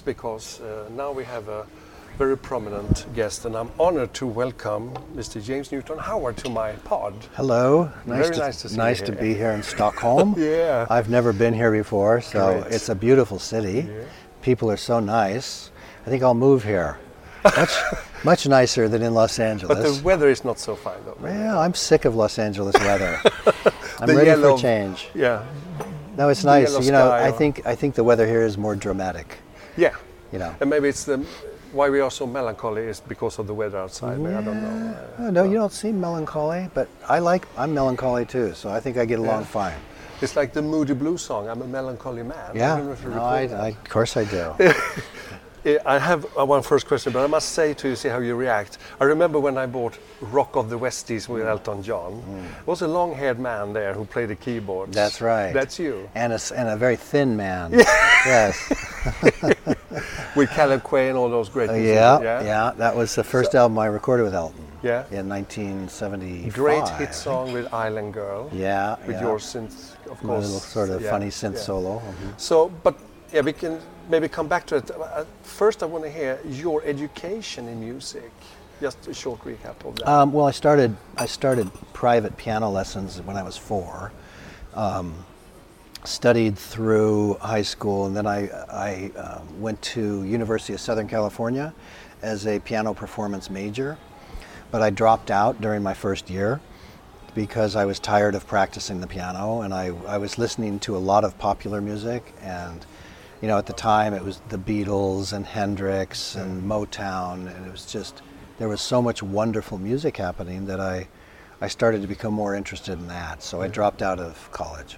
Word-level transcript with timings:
Because 0.00 0.60
uh, 0.60 0.88
now 0.96 1.12
we 1.12 1.24
have 1.24 1.48
a 1.48 1.66
very 2.18 2.36
prominent 2.36 3.04
guest, 3.14 3.44
and 3.44 3.54
I'm 3.56 3.70
honored 3.78 4.14
to 4.14 4.26
welcome 4.26 4.92
Mr. 5.14 5.42
James 5.42 5.70
Newton 5.72 5.98
Howard 5.98 6.36
to 6.38 6.48
my 6.50 6.72
pod. 6.84 7.14
Hello. 7.34 7.90
Nice 8.06 8.22
Very 8.28 8.34
to, 8.34 8.40
nice 8.40 8.62
to 8.62 8.68
see 8.68 8.76
you 8.76 8.94
to 8.94 9.12
here. 9.12 9.14
be 9.20 9.34
here 9.34 9.50
in 9.52 9.62
Stockholm. 9.62 10.34
Yeah. 10.38 10.86
I've 10.88 11.10
never 11.10 11.32
been 11.32 11.52
here 11.54 11.70
before, 11.72 12.20
so 12.22 12.60
Great. 12.62 12.72
it's 12.72 12.88
a 12.88 12.94
beautiful 12.94 13.38
city. 13.38 13.86
Yeah. 13.88 14.04
People 14.40 14.70
are 14.70 14.76
so 14.76 15.00
nice. 15.00 15.70
I 16.06 16.10
think 16.10 16.22
I'll 16.22 16.34
move 16.34 16.64
here. 16.64 16.98
Much, 17.44 17.74
much 18.24 18.46
nicer 18.48 18.88
than 18.88 19.02
in 19.02 19.14
Los 19.14 19.38
Angeles. 19.38 19.76
But 19.78 19.82
the 19.82 20.02
weather 20.02 20.28
is 20.28 20.44
not 20.44 20.58
so 20.58 20.74
fine, 20.76 20.98
though. 21.04 21.16
well, 21.20 21.58
I'm 21.58 21.74
sick 21.74 22.04
of 22.04 22.14
Los 22.14 22.38
Angeles 22.38 22.74
weather. 22.80 23.20
I'm 24.00 24.06
The 24.06 24.14
ready 24.16 24.28
yellow- 24.30 24.56
for 24.56 24.62
change. 24.62 25.08
Yeah, 25.14 25.44
No, 26.16 26.28
it's 26.28 26.44
nice. 26.44 26.78
You 26.84 26.92
know, 26.92 27.10
I 27.10 27.30
think 27.32 27.66
I 27.66 27.74
think 27.74 27.94
the 27.94 28.04
weather 28.04 28.26
here 28.26 28.42
is 28.42 28.56
more 28.56 28.74
dramatic. 28.76 29.38
Yeah. 29.76 29.94
You 30.32 30.38
know. 30.38 30.54
And 30.60 30.70
maybe 30.70 30.88
it's 30.88 31.04
the 31.04 31.18
why 31.72 31.88
we 31.90 32.00
are 32.00 32.10
so 32.10 32.26
melancholy 32.26 32.82
is 32.82 33.00
because 33.00 33.38
of 33.38 33.46
the 33.46 33.54
weather 33.54 33.78
outside. 33.78 34.18
Maybe, 34.18 34.34
I 34.34 34.42
don't 34.42 34.62
know. 34.62 34.96
Oh, 35.20 35.30
no, 35.30 35.44
you 35.44 35.54
don't 35.54 35.72
seem 35.72 36.00
melancholy, 36.00 36.68
but 36.74 36.88
I 37.08 37.18
like. 37.18 37.46
I'm 37.56 37.72
melancholy 37.74 38.26
too, 38.26 38.52
so 38.54 38.68
I 38.70 38.78
think 38.80 38.96
I 38.98 39.04
get 39.06 39.18
along 39.18 39.40
Yeah. 39.40 39.46
fine. 39.46 39.74
It's 40.20 40.36
like 40.36 40.52
the 40.52 40.62
Moody 40.62 40.94
Blues 40.94 41.22
song. 41.22 41.48
I'm 41.48 41.62
a 41.62 41.66
melancholy 41.66 42.22
man. 42.22 42.38
I 42.52 42.56
Yeah. 42.56 42.76
don't 42.76 42.86
know 42.86 42.92
if 42.92 43.02
you 43.02 43.10
No, 43.10 43.22
I. 43.24 43.40
I, 43.42 43.68
of 43.70 43.88
course 43.88 44.16
I 44.16 44.24
do. 44.24 44.54
I 45.64 45.98
have 45.98 46.26
uh, 46.36 46.44
one 46.44 46.62
first 46.62 46.86
question, 46.88 47.12
but 47.12 47.22
I 47.22 47.28
must 47.28 47.50
say 47.50 47.72
to 47.74 47.88
you, 47.88 47.94
see 47.96 48.08
how 48.08 48.18
you 48.18 48.34
react. 48.34 48.78
I 49.00 49.04
remember 49.04 49.38
when 49.38 49.56
I 49.56 49.66
bought 49.66 49.96
Rock 50.20 50.56
of 50.56 50.68
the 50.70 50.78
Westies 50.78 51.28
with 51.28 51.46
Elton 51.46 51.82
John. 51.82 52.20
There 52.26 52.50
was 52.66 52.82
a 52.82 52.88
long-haired 52.88 53.38
man 53.38 53.72
there 53.72 53.94
who 53.94 54.04
played 54.04 54.30
the 54.30 54.34
keyboards. 54.36 54.90
Mm. 54.90 54.94
That's 54.94 55.20
right. 55.20 55.52
That's 55.52 55.78
you. 55.78 56.08
and 56.16 56.32
a, 56.32 56.40
and 56.56 56.68
a 56.68 56.76
very 56.76 56.96
thin 56.96 57.36
man. 57.36 57.70
yes. 58.26 58.56
With 60.34 60.50
Caleb 60.50 60.82
Quaye 60.82 61.10
and 61.10 61.18
all 61.18 61.28
those 61.28 61.48
great 61.50 61.68
Uh, 61.68 61.74
musicians. 61.74 62.22
yeah, 62.24 62.42
yeah, 62.42 62.72
That 62.76 62.96
was 62.96 63.14
the 63.14 63.22
first 63.24 63.54
album 63.54 63.78
I 63.78 63.86
recorded 63.86 64.24
with 64.24 64.34
Elton. 64.34 64.64
Yeah. 64.82 65.04
In 65.12 65.28
1975. 65.28 66.52
Great 66.54 66.88
hit 66.98 67.14
song 67.14 67.52
with 67.52 67.72
Island 67.72 68.14
Girl. 68.14 68.48
Yeah. 68.52 68.96
With 69.06 69.16
yeah. 69.16 69.22
your 69.22 69.38
synth, 69.38 69.94
of 70.10 70.18
course. 70.20 70.44
little 70.44 70.58
sort 70.60 70.90
of 70.90 71.02
yeah, 71.02 71.10
funny 71.10 71.26
synth 71.28 71.54
yeah. 71.54 71.60
solo. 71.60 71.98
Mhm. 72.00 72.40
So, 72.40 72.68
but 72.82 72.98
yeah, 73.32 73.42
we 73.42 73.52
can 73.52 73.78
maybe 74.08 74.28
come 74.28 74.48
back 74.48 74.66
to 74.66 74.76
it. 74.76 74.90
Uh, 74.90 75.24
First, 75.42 75.82
I 75.82 75.86
want 75.86 76.04
to 76.04 76.10
hear 76.10 76.40
your 76.46 76.82
education 76.84 77.68
in 77.68 77.78
music. 77.78 78.32
Just 78.80 79.06
a 79.06 79.14
short 79.14 79.40
recap 79.44 79.84
of 79.84 79.96
that. 79.96 80.08
Um, 80.08 80.32
well, 80.32 80.46
I 80.46 80.50
started 80.50 80.96
I 81.16 81.26
started 81.26 81.70
private 81.92 82.36
piano 82.36 82.70
lessons 82.70 83.20
when 83.20 83.36
I 83.36 83.42
was 83.42 83.56
four. 83.56 84.12
Um, 84.74 85.24
studied 86.04 86.58
through 86.58 87.34
high 87.34 87.62
school, 87.62 88.06
and 88.06 88.16
then 88.16 88.26
I 88.26 88.48
I 88.70 89.10
um, 89.16 89.60
went 89.60 89.80
to 89.82 90.24
University 90.24 90.72
of 90.72 90.80
Southern 90.80 91.06
California 91.06 91.72
as 92.22 92.46
a 92.46 92.58
piano 92.58 92.94
performance 92.94 93.50
major. 93.50 93.98
But 94.70 94.82
I 94.82 94.90
dropped 94.90 95.30
out 95.30 95.60
during 95.60 95.82
my 95.82 95.94
first 95.94 96.30
year 96.30 96.60
because 97.34 97.76
I 97.76 97.84
was 97.84 98.00
tired 98.00 98.34
of 98.34 98.46
practicing 98.46 99.00
the 99.00 99.06
piano, 99.06 99.60
and 99.60 99.72
I, 99.72 99.92
I 100.08 100.18
was 100.18 100.38
listening 100.38 100.80
to 100.80 100.96
a 100.96 100.98
lot 100.98 101.24
of 101.24 101.38
popular 101.38 101.80
music 101.80 102.32
and. 102.42 102.84
You 103.42 103.48
know, 103.48 103.58
at 103.58 103.66
the 103.66 103.72
time 103.72 104.14
it 104.14 104.22
was 104.22 104.40
the 104.48 104.56
Beatles 104.56 105.32
and 105.32 105.44
Hendrix 105.44 106.36
and 106.36 106.62
mm. 106.62 106.66
Motown, 106.66 107.52
and 107.52 107.66
it 107.66 107.72
was 107.72 107.84
just 107.84 108.22
there 108.58 108.68
was 108.68 108.80
so 108.80 109.02
much 109.02 109.22
wonderful 109.22 109.78
music 109.78 110.16
happening 110.16 110.66
that 110.66 110.78
I 110.78 111.08
I 111.60 111.68
started 111.68 112.02
to 112.02 112.08
become 112.08 112.32
more 112.32 112.54
interested 112.54 112.98
in 112.98 113.08
that. 113.08 113.42
So 113.42 113.60
I 113.60 113.68
mm. 113.68 113.72
dropped 113.72 114.00
out 114.00 114.20
of 114.20 114.50
college. 114.52 114.96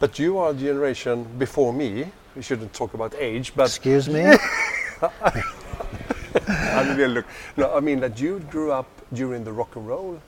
But 0.00 0.18
you 0.18 0.38
are 0.38 0.54
the 0.54 0.60
generation 0.60 1.26
before 1.38 1.72
me. 1.72 2.10
We 2.34 2.42
shouldn't 2.42 2.72
talk 2.72 2.94
about 2.94 3.14
age, 3.18 3.52
but 3.54 3.66
Excuse 3.66 4.08
me? 4.08 4.24
I 6.48 6.94
mean, 6.96 7.08
look. 7.08 7.26
No, 7.58 7.74
I 7.74 7.80
mean 7.80 8.00
that 8.00 8.18
you 8.18 8.40
grew 8.50 8.72
up 8.72 8.88
during 9.12 9.44
the 9.44 9.52
rock 9.52 9.76
and 9.76 9.86
roll 9.86 10.18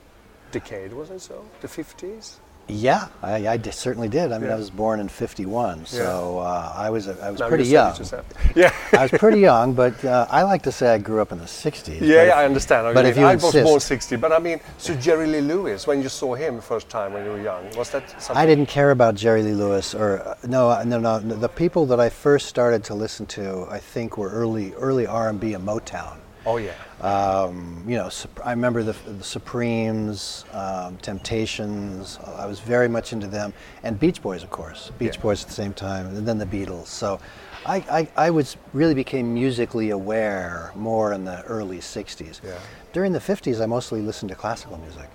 decade, 0.55 0.93
wasn't 0.93 1.21
it 1.21 1.23
so? 1.23 1.45
The 1.63 1.69
50s. 1.69 2.37
Yeah, 2.69 3.09
I, 3.23 3.47
I 3.47 3.59
certainly 3.59 4.09
did. 4.09 4.33
I 4.33 4.39
mean, 4.39 4.49
Yeah. 4.49 4.55
I 4.55 4.59
was 4.59 4.71
born 4.71 5.01
in 5.01 5.09
'51, 5.09 5.87
so 5.87 6.39
uh, 6.39 6.73
I 6.75 6.89
was 6.91 7.09
a, 7.09 7.17
I 7.23 7.31
was 7.31 7.41
pretty 7.41 7.65
you 7.65 7.71
said 7.71 8.01
it 8.01 8.13
young. 8.13 8.25
Yeah. 8.55 8.99
I 8.99 9.03
was 9.03 9.11
pretty 9.11 9.41
young, 9.41 9.75
but 9.75 10.03
uh, 10.05 10.27
I 10.31 10.43
like 10.43 10.63
to 10.63 10.73
say 10.73 10.95
I 10.95 10.99
grew 10.99 11.21
up 11.21 11.31
in 11.33 11.39
the 11.39 11.45
'60s. 11.45 12.01
Yeah, 12.01 12.25
yeah, 12.25 12.33
I 12.33 12.45
understand. 12.45 12.95
but 12.95 13.05
I, 13.05 13.09
if 13.09 13.17
you 13.19 13.27
I 13.27 13.35
was 13.35 13.53
born 13.53 13.81
60, 13.81 14.17
but 14.17 14.33
I 14.33 14.39
mean, 14.39 14.61
so 14.79 14.95
Jerry 14.95 15.27
Lee 15.27 15.41
Lewis, 15.43 15.87
when 15.87 16.03
you 16.03 16.09
saw 16.09 16.35
him 16.35 16.61
first 16.61 16.89
time 16.89 17.13
when 17.13 17.25
you 17.25 17.33
were 17.33 17.43
young, 17.43 17.65
was 17.77 17.91
that 17.91 18.09
something? 18.23 18.37
I 18.37 18.47
didn't 18.47 18.67
care 18.67 18.91
about 18.93 19.15
Jerry 19.15 19.43
Lee 19.43 19.53
Lewis 19.55 19.95
or 19.95 20.21
uh, 20.27 20.35
no, 20.47 20.71
uh, 20.71 20.85
no, 20.85 20.99
no, 20.99 21.19
no. 21.19 21.35
The 21.35 21.49
people 21.49 21.85
that 21.87 22.01
I 22.01 22.09
first 22.09 22.47
started 22.47 22.83
to 22.85 22.95
listen 22.95 23.27
to, 23.27 23.67
I 23.71 23.79
think, 23.79 24.17
were 24.17 24.31
early, 24.31 24.73
early 24.75 25.07
R&B 25.07 25.53
and 25.55 25.67
Motown. 25.67 26.17
Oh 26.47 26.59
yeah. 26.59 26.75
Um, 27.01 27.85
you 27.87 27.97
know, 27.97 28.11
I 28.45 28.51
remember 28.51 28.83
the, 28.83 28.93
the 29.11 29.25
Supremes, 29.25 30.45
um, 30.53 30.97
Temptations. 30.99 32.19
I 32.37 32.47
was 32.47 32.61
very 32.61 32.89
much 32.89 33.13
into 33.13 33.27
them, 33.27 33.53
and 33.83 33.99
Beach 33.99 34.21
Boys, 34.23 34.43
of 34.43 34.51
course. 34.51 34.91
Beach 34.99 35.17
Yeah. 35.17 35.23
Boys 35.23 35.43
at 35.43 35.49
the 35.49 35.55
same 35.55 35.73
time, 35.73 36.07
and 36.07 36.27
then 36.27 36.39
the 36.39 36.47
Beatles. 36.47 36.87
So, 36.87 37.19
I, 37.67 37.77
I, 38.17 38.27
I 38.27 38.31
was 38.31 38.57
really 38.75 38.95
became 38.95 39.33
musically 39.33 39.91
aware 39.91 40.73
more 40.75 41.13
in 41.13 41.25
the 41.25 41.43
early 41.43 41.79
'60s. 41.79 42.41
Yeah. 42.45 42.59
During 42.93 43.13
the 43.13 43.21
'50s, 43.21 43.63
I 43.63 43.67
mostly 43.67 44.03
listened 44.03 44.29
to 44.31 44.35
classical 44.35 44.79
music. 44.79 45.09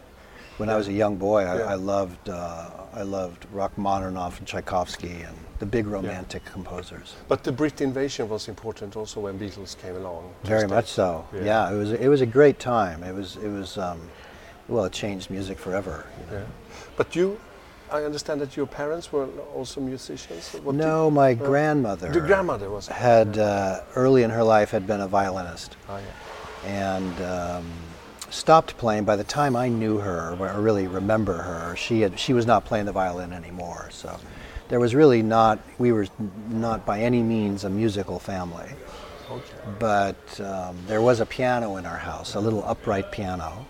When 0.59 0.69
I 0.69 0.75
was 0.75 0.89
a 0.89 0.93
young 0.93 1.15
boy, 1.15 1.43
I. 1.45 1.73
I 1.73 1.75
loved 1.75 2.29
uh, 2.29 2.69
I 2.93 3.03
loved 3.03 3.45
Rachmaninoff 3.53 4.39
and 4.39 4.47
Tchaikovsky 4.47 5.21
and 5.21 5.37
the 5.59 5.65
big 5.65 5.87
romantic 5.87 6.43
composers. 6.43 7.15
But 7.27 7.43
the 7.43 7.51
Brit 7.51 7.81
invasion 7.81 8.27
was 8.27 8.47
important 8.49 8.95
also 8.97 9.21
when 9.21 9.39
Beatles 9.39 9.77
came 9.77 9.95
along. 9.95 10.33
Very 10.43 10.67
much 10.67 10.87
so. 10.87 11.25
Yeah. 11.33 11.71
It 11.71 11.77
was 11.77 11.91
it 11.93 12.07
was 12.07 12.21
a 12.21 12.25
great 12.25 12.59
time. 12.59 13.03
It 13.03 13.13
was 13.15 13.37
it 13.37 13.47
was 13.49 13.77
um, 13.77 14.01
well, 14.67 14.85
it 14.85 14.91
changed 14.93 15.29
music 15.29 15.57
forever. 15.57 16.05
you 16.19 16.25
know. 16.35 16.41
Yeah. 16.41 16.47
But 16.97 17.15
you, 17.15 17.39
I 17.91 18.03
understand 18.03 18.41
that 18.41 18.57
your 18.57 18.67
parents 18.67 19.11
were 19.13 19.27
also 19.55 19.79
musicians. 19.81 20.53
What 20.63 20.75
No, 20.75 21.09
my 21.09 21.31
uh, 21.31 21.35
grandmother. 21.35 22.11
The 22.11 22.19
grandmother 22.21 22.69
was. 22.69 22.87
had 22.87 23.37
uh, 23.37 23.81
early 23.95 24.23
in 24.23 24.29
her 24.29 24.43
life 24.43 24.71
had 24.71 24.85
been 24.85 25.01
a 25.01 25.07
violinist 25.07 25.77
Oh, 25.87 25.97
yeah. 25.97 26.69
and 26.69 27.21
um, 27.21 27.65
stopped 28.29 28.77
playing 28.77 29.05
by 29.05 29.15
the 29.15 29.23
time 29.23 29.55
I 29.55 29.69
knew 29.69 29.97
her 29.97 30.35
or 30.39 30.61
really 30.61 30.87
remember 30.87 31.37
her. 31.37 31.75
She 31.75 32.01
had 32.01 32.19
she 32.19 32.33
was 32.33 32.45
not 32.45 32.65
playing 32.65 32.85
the 32.85 32.91
violin 32.91 33.33
anymore. 33.33 33.89
So 33.91 34.19
there 34.69 34.79
was 34.79 34.95
really 34.95 35.21
not 35.21 35.59
we 35.77 35.91
were 35.91 36.07
not 36.49 36.85
by 36.85 37.01
any 37.01 37.21
means 37.21 37.63
a 37.63 37.69
musical 37.69 38.19
family. 38.19 38.69
Okay. 39.29 39.43
But 39.77 40.41
um, 40.41 40.77
there 40.87 41.01
was 41.01 41.19
a 41.19 41.25
piano 41.25 41.77
in 41.77 41.85
our 41.85 41.97
house, 41.97 42.33
a 42.35 42.39
little 42.39 42.63
upright 42.63 43.11
piano. 43.11 43.65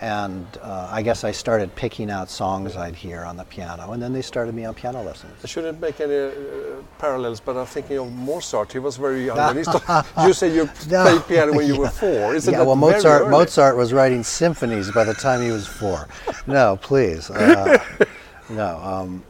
And 0.00 0.46
uh, 0.62 0.88
I 0.90 1.02
guess 1.02 1.24
I 1.24 1.30
started 1.30 1.74
picking 1.76 2.10
out 2.10 2.30
songs 2.30 2.74
I'd 2.74 2.96
hear 2.96 3.20
on 3.22 3.36
the 3.36 3.44
piano, 3.44 3.92
and 3.92 4.02
then 4.02 4.14
they 4.14 4.22
started 4.22 4.54
me 4.54 4.64
on 4.64 4.72
piano 4.72 5.02
lessons. 5.02 5.34
I 5.44 5.46
shouldn't 5.46 5.78
make 5.78 6.00
any 6.00 6.16
uh, 6.16 6.32
parallels, 6.98 7.38
but 7.38 7.54
I'm 7.54 7.66
thinking 7.66 7.98
of 7.98 8.10
Mozart. 8.10 8.72
He 8.72 8.78
was 8.78 8.96
very 8.96 9.26
young. 9.26 9.36
when 9.36 9.58
he 9.58 9.62
started. 9.64 10.08
you 10.26 10.32
say 10.32 10.54
you 10.54 10.64
No. 10.88 11.02
played 11.04 11.26
piano 11.28 11.52
when 11.52 11.66
you 11.66 11.78
were 11.78 11.90
four. 11.90 12.34
Isn't 12.38 12.54
it? 12.54 12.56
yeah, 12.56 12.62
well, 12.62 12.76
Mozart? 12.76 13.28
Mozart 13.28 13.76
was 13.76 13.92
writing 13.92 14.22
symphonies 14.22 14.90
by 14.90 15.04
the 15.04 15.12
time 15.12 15.42
he 15.42 15.50
was 15.50 15.66
four. 15.66 16.08
No, 16.46 16.78
please, 16.80 17.30
uh, 17.30 17.76
no. 18.48 18.78
Um, 18.78 19.22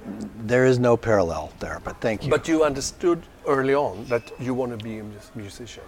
there 0.45 0.67
is 0.67 0.79
no 0.79 0.97
parallel 0.97 1.53
there. 1.59 1.81
But 1.83 2.01
thank 2.01 2.23
you. 2.25 2.31
But 2.31 2.47
you 2.47 2.63
understood 2.63 3.21
early 3.45 3.75
on 3.75 4.05
that 4.05 4.31
you 4.39 4.55
want 4.55 4.71
to 4.79 4.85
be 4.85 5.01
a 5.01 5.05
musician. 5.35 5.83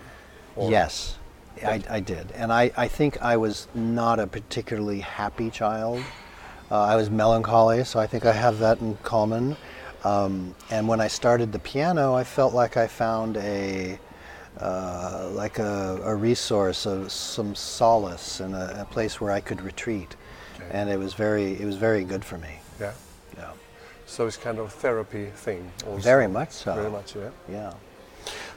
or- 0.56 0.72
yes, 0.72 1.18
I, 1.64 1.82
I 1.88 2.00
did, 2.00 2.32
and 2.32 2.52
I, 2.52 2.70
I 2.76 2.88
think 2.88 3.20
I 3.22 3.36
was 3.36 3.68
not 3.74 4.18
a 4.20 4.26
particularly 4.26 5.00
happy 5.00 5.50
child. 5.50 6.02
Uh, 6.70 6.80
I 6.80 6.96
was 6.96 7.10
melancholy, 7.10 7.84
so 7.84 8.00
I 8.00 8.06
think 8.06 8.24
I 8.24 8.32
have 8.32 8.58
that 8.60 8.80
in 8.80 8.96
common. 9.02 9.56
Um, 10.04 10.54
and 10.70 10.88
when 10.88 11.00
I 11.00 11.08
started 11.08 11.52
the 11.52 11.58
piano, 11.58 12.14
I 12.14 12.24
felt 12.24 12.54
like 12.54 12.76
I 12.76 12.86
found 12.86 13.36
a 13.36 13.98
uh, 14.60 15.30
like 15.32 15.58
a, 15.58 16.00
a 16.04 16.14
resource 16.14 16.86
of 16.86 17.10
some 17.10 17.54
solace 17.54 18.40
and 18.40 18.54
a, 18.54 18.86
place 18.90 19.20
where 19.20 19.32
I 19.32 19.40
could 19.40 19.62
retreat, 19.62 20.14
Okay. 20.56 20.68
and 20.70 20.90
it 20.90 20.98
was 20.98 21.14
very 21.14 21.60
it 21.60 21.64
was 21.64 21.76
very 21.76 22.04
good 22.04 22.24
for 22.24 22.38
me. 22.38 22.58
Yeah. 22.80 22.92
Yeah, 23.38 23.52
So 24.06 24.26
it's 24.26 24.36
kind 24.36 24.58
of 24.58 24.72
therapy 24.72 25.26
thing. 25.34 25.70
Also. 25.86 26.02
very 26.02 26.28
much 26.28 26.50
so. 26.50 26.74
Very 26.74 26.90
much, 26.90 27.16
yeah. 27.16 27.30
Yeah. 27.48 27.72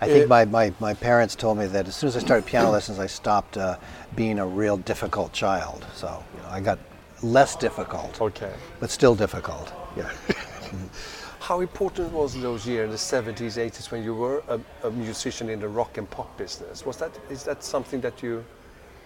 I 0.01 0.07
think 0.07 0.25
Uh, 0.25 0.27
my, 0.27 0.45
my, 0.45 0.73
my 0.79 0.93
parents 0.93 1.35
told 1.35 1.57
me 1.57 1.67
that 1.67 1.87
as 1.87 1.95
soon 1.95 2.07
as 2.09 2.15
I 2.17 2.19
started 2.19 2.45
piano 2.45 2.69
lessons, 2.71 2.99
I 2.99 3.07
stopped 3.07 3.57
uh, 3.57 3.77
being 4.15 4.39
a 4.39 4.45
real 4.45 4.77
difficult 4.77 5.31
child. 5.33 5.85
So 5.95 6.07
you 6.35 6.41
know, 6.43 6.49
I 6.49 6.59
got 6.61 6.79
less 7.23 7.55
difficult, 7.55 8.21
Okay. 8.21 8.51
but 8.79 8.89
still 8.91 9.15
difficult. 9.15 9.71
Yeah. 9.97 10.09
How 11.39 11.61
important 11.61 12.11
was 12.11 12.33
those 12.41 12.65
years 12.65 12.85
in 12.85 12.91
the 12.91 13.33
70s, 13.33 13.57
80s 13.57 13.91
when 13.91 14.03
you 14.03 14.15
were 14.15 14.41
a, 14.47 14.59
a 14.87 14.91
musician 14.91 15.49
in 15.49 15.59
the 15.59 15.67
rock 15.67 15.97
and 15.97 16.09
pop 16.09 16.35
business? 16.37 16.85
Was 16.85 16.97
that 16.97 17.11
is 17.29 17.43
that 17.43 17.63
something 17.63 18.01
that 18.01 18.23
you? 18.23 18.43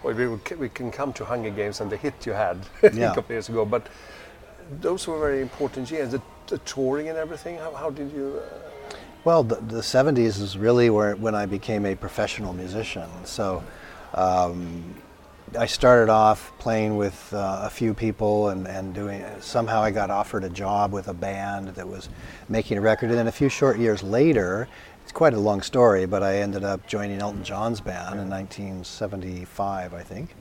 Well, 0.03 0.15
we, 0.15 0.27
we 0.55 0.69
can 0.69 0.91
come 0.91 1.11
to 1.13 1.25
Hunger 1.25 1.49
Games 1.49 1.81
and 1.81 1.91
the 1.91 1.97
hit 1.97 2.25
you 2.25 2.31
had 2.33 2.57
a 2.83 2.91
Yeah. 2.95 3.13
couple 3.13 3.33
years 3.35 3.49
ago, 3.49 3.65
but 3.65 3.87
those 4.81 5.05
were 5.11 5.19
very 5.19 5.41
important 5.41 5.91
years. 5.91 6.11
The, 6.11 6.21
the 6.47 6.57
touring 6.59 7.09
and 7.09 7.17
everything. 7.17 7.57
How, 7.57 7.73
how 7.73 7.89
did 7.89 8.11
you? 8.13 8.39
Uh, 8.39 8.78
Well, 9.25 9.43
the, 9.43 9.55
the 9.55 9.81
70s 9.81 10.41
is 10.41 10.57
really 10.57 10.89
where 10.89 11.13
when 11.15 11.35
I 11.35 11.45
became 11.45 11.85
a 11.85 11.93
professional 11.93 12.53
musician. 12.53 13.09
So 13.25 13.61
um, 14.13 14.95
I 15.57 15.65
started 15.65 16.09
off 16.09 16.53
playing 16.57 16.95
with 16.95 17.33
uh, 17.33 17.63
a 17.63 17.69
few 17.69 17.93
people 17.93 18.47
and, 18.47 18.65
and 18.65 18.93
doing, 18.93 19.25
somehow 19.41 19.81
I 19.81 19.91
got 19.91 20.09
offered 20.09 20.45
a 20.45 20.49
job 20.49 20.93
with 20.93 21.09
a 21.09 21.13
band 21.13 21.69
that 21.69 21.87
was 21.87 22.07
making 22.47 22.77
a 22.77 22.81
record. 22.81 23.09
And 23.09 23.19
then 23.19 23.27
a 23.27 23.31
few 23.31 23.49
short 23.49 23.77
years 23.77 24.03
later, 24.03 24.69
it's 25.03 25.11
quite 25.11 25.33
a 25.33 25.39
long 25.39 25.61
story, 25.61 26.05
but 26.05 26.23
I 26.23 26.37
ended 26.37 26.63
up 26.63 26.87
joining 26.87 27.19
Elton 27.19 27.43
John's 27.43 27.81
band 27.81 28.21
in 28.21 28.29
1975, 28.29 29.93
I 29.93 30.01
think. 30.01 30.33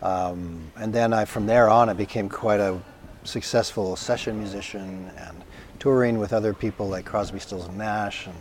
Um, 0.00 0.72
and 0.76 0.90
then 0.90 1.12
I, 1.12 1.26
from 1.26 1.44
there 1.44 1.68
on, 1.68 1.90
it 1.90 1.98
became 1.98 2.30
quite 2.30 2.60
a 2.60 2.80
successful 3.26 3.96
session 3.96 4.38
musician 4.38 5.10
and 5.18 5.44
touring 5.78 6.18
with 6.18 6.32
other 6.32 6.54
people 6.54 6.88
like 6.88 7.04
Crosby, 7.04 7.38
Stills 7.38 7.66
and 7.66 7.78
Nash, 7.78 8.26
and 8.26 8.36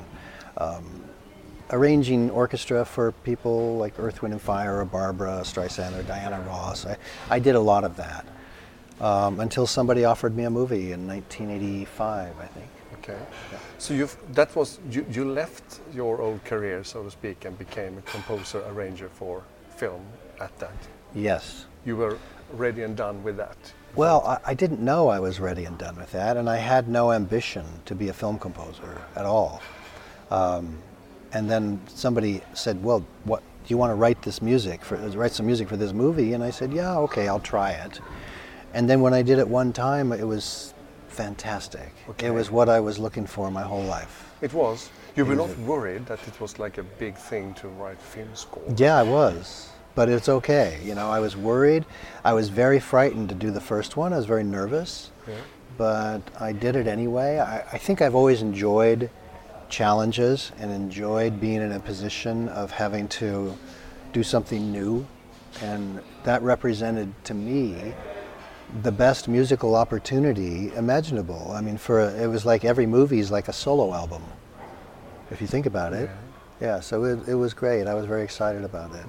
um, 0.57 1.03
arranging 1.71 2.29
orchestra 2.29 2.85
for 2.85 3.11
people 3.23 3.77
like 3.77 3.93
Earth, 3.99 4.21
Wind 4.21 4.33
and 4.33 4.41
Fire, 4.41 4.79
or 4.79 4.85
Barbra 4.85 5.41
Streisand, 5.43 5.97
or 5.97 6.03
Diana 6.03 6.41
Ross. 6.47 6.85
I, 6.85 6.97
I 7.29 7.39
did 7.39 7.55
a 7.55 7.59
lot 7.59 7.83
of 7.83 7.95
that 7.97 8.25
um, 9.01 9.39
until 9.39 9.67
somebody 9.67 10.05
offered 10.05 10.35
me 10.35 10.43
a 10.43 10.49
movie 10.49 10.91
in 10.91 11.07
1985, 11.07 12.33
I 12.39 12.45
think. 12.45 12.67
okay. 12.93 13.19
So 13.77 13.93
you 13.93 14.09
that 14.33 14.55
was 14.55 14.79
you, 14.89 15.05
you 15.11 15.25
left 15.25 15.81
your 15.93 16.21
old 16.21 16.43
career, 16.45 16.83
so 16.83 17.03
to 17.03 17.11
speak, 17.11 17.45
and 17.45 17.57
became 17.57 17.97
a 17.97 18.01
composer 18.01 18.63
arranger 18.69 19.09
for 19.09 19.43
film 19.75 20.01
at 20.39 20.57
that. 20.59 20.77
Yes. 21.13 21.65
You 21.85 21.97
were 21.97 22.17
ready 22.53 22.83
and 22.83 22.95
done 22.95 23.23
with 23.23 23.37
that. 23.37 23.57
Well, 23.95 24.25
I, 24.27 24.51
I 24.51 24.53
didn't 24.53 24.81
know 24.81 25.07
I 25.07 25.19
was 25.19 25.39
ready 25.39 25.63
and 25.63 25.77
done 25.77 25.95
with 25.95 26.11
that, 26.11 26.35
and 26.35 26.49
I 26.49 26.57
had 26.57 26.89
no 26.89 27.13
ambition 27.13 27.65
to 27.85 27.95
be 27.95 28.09
a 28.09 28.13
film 28.13 28.37
composer 28.37 29.01
at 29.15 29.25
all. 29.25 29.61
Um, 30.29 30.79
and 31.31 31.49
then 31.49 31.79
somebody 31.87 32.41
said, 32.53 32.83
"Well, 32.83 33.05
what 33.23 33.39
do 33.39 33.73
you 33.73 33.77
want 33.77 33.91
to 33.91 33.95
write 33.95 34.21
this 34.21 34.41
music 34.41 34.83
for? 34.83 34.97
Write 34.97 35.31
some 35.31 35.45
music 35.45 35.69
for 35.69 35.77
this 35.77 35.93
movie?" 35.93 36.33
And 36.33 36.43
I 36.43 36.49
said, 36.49 36.73
"Yeah, 36.73 36.97
okay, 36.99 37.29
I'll 37.29 37.39
try 37.39 37.71
it." 37.71 38.01
And 38.73 38.89
then 38.89 38.99
when 38.99 39.13
I 39.13 39.21
did 39.21 39.39
it 39.39 39.47
one 39.47 39.71
time, 39.71 40.11
it 40.11 40.27
was 40.27 40.73
fantastic. 41.07 41.93
Okay. 42.09 42.27
It 42.27 42.31
was 42.31 42.51
what 42.51 42.67
I 42.67 42.81
was 42.81 42.99
looking 42.99 43.25
for 43.25 43.49
my 43.49 43.63
whole 43.63 43.83
life. 43.83 44.33
It 44.41 44.53
was. 44.53 44.89
You 45.15 45.23
were 45.23 45.35
not 45.35 45.57
worried 45.59 46.05
that 46.07 46.19
it 46.27 46.41
was 46.41 46.59
like 46.59 46.77
a 46.77 46.83
big 46.83 47.15
thing 47.15 47.53
to 47.55 47.69
write 47.69 48.01
film 48.01 48.35
score. 48.35 48.63
Yeah, 48.75 48.97
I 48.97 49.03
was. 49.03 49.69
But 49.95 50.09
it's 50.09 50.27
okay. 50.27 50.79
You 50.83 50.93
know, 50.93 51.09
I 51.09 51.19
was 51.19 51.35
worried. 51.37 51.85
I 52.23 52.33
was 52.33 52.49
very 52.49 52.79
frightened 52.79 53.29
to 53.29 53.35
do 53.35 53.49
the 53.49 53.61
first 53.61 53.95
one. 53.95 54.13
I 54.13 54.17
was 54.17 54.25
very 54.25 54.43
nervous. 54.43 55.11
Yeah. 55.27 55.35
But 55.77 56.21
I 56.39 56.51
did 56.51 56.75
it 56.75 56.85
anyway. 56.87 57.39
I, 57.39 57.59
I 57.61 57.77
think 57.77 58.01
I've 58.01 58.15
always 58.15 58.41
enjoyed 58.41 59.09
challenges 59.69 60.51
and 60.59 60.71
enjoyed 60.71 61.39
being 61.39 61.61
in 61.61 61.71
a 61.71 61.79
position 61.79 62.49
of 62.49 62.71
having 62.71 63.07
to 63.07 63.57
do 64.13 64.21
something 64.21 64.71
new. 64.71 65.07
And 65.61 66.01
that 66.23 66.41
represented 66.41 67.13
to 67.25 67.33
me 67.33 67.93
the 68.83 68.91
best 68.91 69.27
musical 69.27 69.75
opportunity 69.75 70.73
imaginable. 70.75 71.51
I 71.51 71.61
mean, 71.61 71.77
for 71.77 72.01
a, 72.01 72.13
it 72.23 72.27
was 72.27 72.45
like 72.45 72.65
every 72.65 72.85
movie 72.85 73.19
is 73.19 73.31
like 73.31 73.47
a 73.47 73.53
solo 73.53 73.93
album, 73.93 74.23
if 75.31 75.39
you 75.39 75.47
think 75.47 75.65
about 75.65 75.93
it. 75.93 76.09
Yeah, 76.59 76.79
so 76.79 77.03
it, 77.03 77.27
it 77.27 77.35
was 77.35 77.53
great. 77.53 77.87
I 77.87 77.93
was 77.93 78.05
very 78.05 78.23
excited 78.23 78.63
about 78.63 78.93
it. 78.95 79.05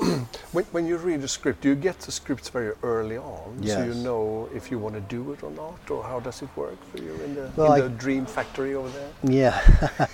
When, 0.52 0.64
when 0.72 0.86
you 0.86 0.96
read 0.96 1.22
a 1.22 1.28
script, 1.28 1.60
do 1.60 1.68
you 1.68 1.74
get 1.76 2.00
the 2.00 2.10
scripts 2.10 2.48
very 2.48 2.72
early 2.82 3.16
on, 3.16 3.62
so 3.64 3.84
you 3.84 3.94
know 3.94 4.48
if 4.52 4.68
you 4.70 4.78
want 4.80 4.96
to 4.96 5.00
do 5.02 5.30
it 5.32 5.42
or 5.44 5.50
not, 5.52 5.78
or 5.90 6.02
how 6.02 6.18
does 6.18 6.42
it 6.42 6.48
work 6.56 6.78
for 6.90 6.98
you 6.98 7.12
in 7.24 7.34
the 7.36 7.50
Well, 7.54 7.74
in 7.74 7.82
I- 7.82 7.84
the 7.84 7.90
dream 7.90 8.26
factory 8.26 8.74
over 8.74 8.88
there? 8.88 9.10
Yeah, 9.22 10.08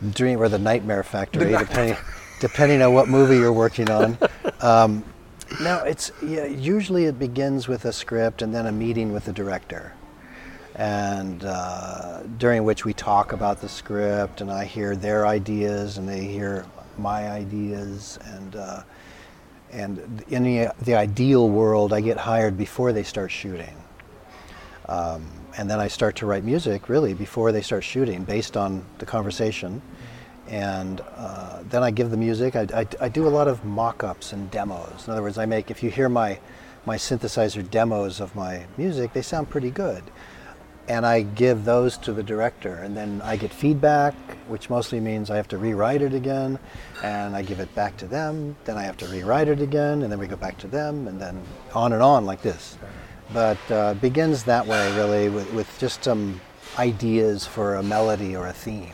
Dream 0.12 0.40
or 0.40 0.48
the 0.48 0.58
Nightmare 0.58 1.02
Factory, 1.02 1.50
The 1.52 1.58
depending 1.58 1.96
depending 2.40 2.82
on 2.82 2.92
what 2.94 3.08
movie 3.08 3.36
you're 3.38 3.52
working 3.52 3.90
on. 3.90 4.18
Um, 4.60 5.02
no, 5.60 5.78
it's 5.84 6.12
yeah. 6.22 6.44
Usually 6.44 7.06
it 7.06 7.18
begins 7.18 7.66
with 7.66 7.86
a 7.86 7.92
script 7.92 8.42
and 8.42 8.54
then 8.54 8.66
a 8.66 8.72
meeting 8.72 9.12
with 9.12 9.24
the 9.24 9.32
director, 9.32 9.94
and 10.76 11.42
uh, 11.44 12.22
during 12.38 12.62
which 12.64 12.84
we 12.84 12.92
talk 12.92 13.32
about 13.32 13.60
the 13.60 13.68
script 13.68 14.40
and 14.42 14.50
I 14.52 14.64
hear 14.64 14.94
their 14.94 15.26
ideas 15.26 15.98
and 15.98 16.06
they 16.08 16.24
hear 16.24 16.66
my 16.98 17.30
ideas 17.30 18.18
and. 18.26 18.54
Uh, 18.54 18.82
and 19.72 20.24
in 20.28 20.42
the, 20.42 20.72
the 20.82 20.94
ideal 20.94 21.48
world, 21.48 21.92
I 21.92 22.00
get 22.00 22.16
hired 22.16 22.56
before 22.56 22.92
they 22.92 23.02
start 23.02 23.30
shooting. 23.30 23.74
Um, 24.88 25.26
and 25.58 25.70
then 25.70 25.80
I 25.80 25.88
start 25.88 26.16
to 26.16 26.26
write 26.26 26.44
music 26.44 26.88
really 26.88 27.14
before 27.14 27.50
they 27.50 27.62
start 27.62 27.82
shooting 27.82 28.24
based 28.24 28.56
on 28.56 28.84
the 28.98 29.06
conversation. 29.06 29.82
And 30.48 31.00
uh, 31.16 31.62
then 31.68 31.82
I 31.82 31.90
give 31.90 32.10
the 32.10 32.16
music. 32.16 32.54
I, 32.54 32.66
I, 32.72 32.86
I 33.00 33.08
do 33.08 33.26
a 33.26 33.30
lot 33.30 33.48
of 33.48 33.64
mock 33.64 34.04
ups 34.04 34.32
and 34.32 34.50
demos. 34.50 35.06
In 35.06 35.12
other 35.12 35.22
words, 35.22 35.38
I 35.38 35.46
make, 35.46 35.70
if 35.70 35.82
you 35.82 35.90
hear 35.90 36.08
my, 36.08 36.38
my 36.84 36.96
synthesizer 36.96 37.68
demos 37.68 38.20
of 38.20 38.34
my 38.36 38.64
music, 38.76 39.12
they 39.12 39.22
sound 39.22 39.50
pretty 39.50 39.70
good. 39.70 40.04
And 40.88 41.04
I 41.04 41.22
give 41.22 41.64
those 41.64 41.96
to 41.98 42.12
the 42.12 42.22
director, 42.22 42.76
and 42.76 42.96
then 42.96 43.20
I 43.24 43.36
get 43.36 43.52
feedback, 43.52 44.14
which 44.46 44.70
mostly 44.70 45.00
means 45.00 45.30
I 45.30 45.36
have 45.36 45.48
to 45.48 45.58
rewrite 45.58 46.02
it 46.02 46.14
again, 46.14 46.58
and 47.02 47.34
I 47.34 47.42
give 47.42 47.60
it 47.60 47.74
back 47.74 47.96
to 47.98 48.06
them. 48.06 48.56
Then 48.64 48.76
I 48.76 48.82
have 48.84 48.96
to 48.98 49.06
rewrite 49.06 49.48
it 49.48 49.60
again, 49.60 50.02
and 50.02 50.12
then 50.12 50.18
we 50.18 50.26
go 50.26 50.36
back 50.36 50.58
to 50.58 50.68
them, 50.68 51.08
and 51.08 51.20
then 51.20 51.42
on 51.74 51.92
and 51.92 52.02
on 52.02 52.24
like 52.24 52.42
this. 52.42 52.78
But 53.32 53.58
uh, 53.70 53.94
begins 53.94 54.44
that 54.44 54.66
way, 54.66 54.94
really, 54.96 55.28
with, 55.28 55.52
with 55.52 55.78
just 55.78 56.04
some 56.04 56.40
ideas 56.78 57.46
for 57.46 57.76
a 57.76 57.82
melody 57.82 58.36
or 58.36 58.46
a 58.46 58.52
theme, 58.52 58.92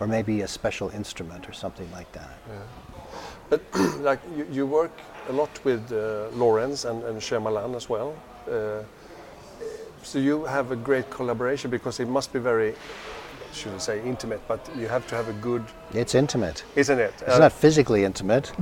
or 0.00 0.06
maybe 0.06 0.40
a 0.40 0.48
special 0.48 0.88
instrument 0.90 1.48
or 1.48 1.52
something 1.52 1.90
like 1.92 2.10
that. 2.12 2.38
But 3.50 3.62
like 4.00 4.20
you, 4.34 4.46
you 4.50 4.66
work 4.66 4.92
a 5.28 5.32
lot 5.32 5.50
with 5.64 5.92
uh, 5.92 6.28
Lawrence 6.32 6.84
and, 6.84 7.02
and 7.04 7.16
as 7.76 7.88
well. 7.88 8.14
Uh, 8.50 8.82
so 10.06 10.18
you 10.20 10.44
have 10.44 10.70
a 10.70 10.76
great 10.76 11.10
collaboration 11.10 11.70
because 11.70 11.98
it 12.00 12.08
must 12.08 12.32
be 12.32 12.38
very, 12.38 12.74
shouldn't 13.52 13.82
say 13.82 14.00
intimate, 14.04 14.40
but 14.46 14.60
you 14.78 14.86
have 14.88 15.06
to 15.08 15.16
have 15.16 15.28
a 15.28 15.32
good, 15.32 15.64
It's 15.92 16.14
intimate. 16.14 16.64
isn't 16.76 16.98
it? 16.98 17.12
It's 17.26 17.38
not 17.38 17.52
physically 17.52 18.04
intimate. 18.04 18.52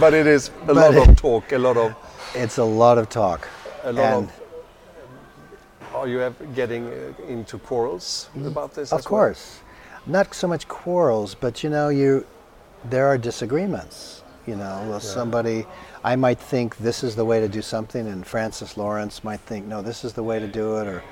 but 0.00 0.12
it 0.12 0.26
is 0.26 0.50
a 0.68 0.74
lot 0.74 0.94
it- 0.94 1.08
of 1.08 1.16
talk, 1.16 1.52
a 1.52 1.58
lot 1.58 1.76
of, 1.76 1.94
It's 2.34 2.58
a 2.58 2.64
lot 2.64 2.98
of 2.98 3.08
talk. 3.08 3.48
a 3.84 3.92
lot 3.92 4.04
And- 4.04 4.28
of. 4.28 4.32
Are 5.94 6.06
you 6.08 6.20
ever 6.20 6.44
getting 6.54 6.86
uh, 6.88 7.14
into 7.26 7.58
quarrels 7.58 8.28
about 8.44 8.74
this? 8.74 8.92
Of 8.92 8.98
as 8.98 9.04
well? 9.06 9.08
course, 9.08 9.60
not 10.04 10.34
so 10.34 10.46
much 10.46 10.68
quarrels, 10.68 11.34
but 11.34 11.62
you 11.64 11.70
know, 11.70 11.88
you 11.88 12.26
there 12.90 13.06
are 13.06 13.16
disagreements. 13.16 14.22
You 14.46 14.56
know, 14.56 14.84
well, 14.90 15.00
somebody 15.00 15.64
I 16.06 16.14
might 16.14 16.38
think 16.38 16.76
this 16.76 17.02
is 17.02 17.16
the 17.16 17.24
way 17.24 17.40
to 17.40 17.48
do 17.48 17.60
something, 17.60 18.06
and 18.06 18.24
Francis 18.24 18.76
Lawrence 18.76 19.24
might 19.24 19.40
think 19.40 19.66
no, 19.66 19.82
this 19.82 20.04
is 20.04 20.12
the 20.12 20.22
way 20.22 20.38
to 20.38 20.46
do 20.46 20.76
it, 20.76 20.86
or 20.86 21.02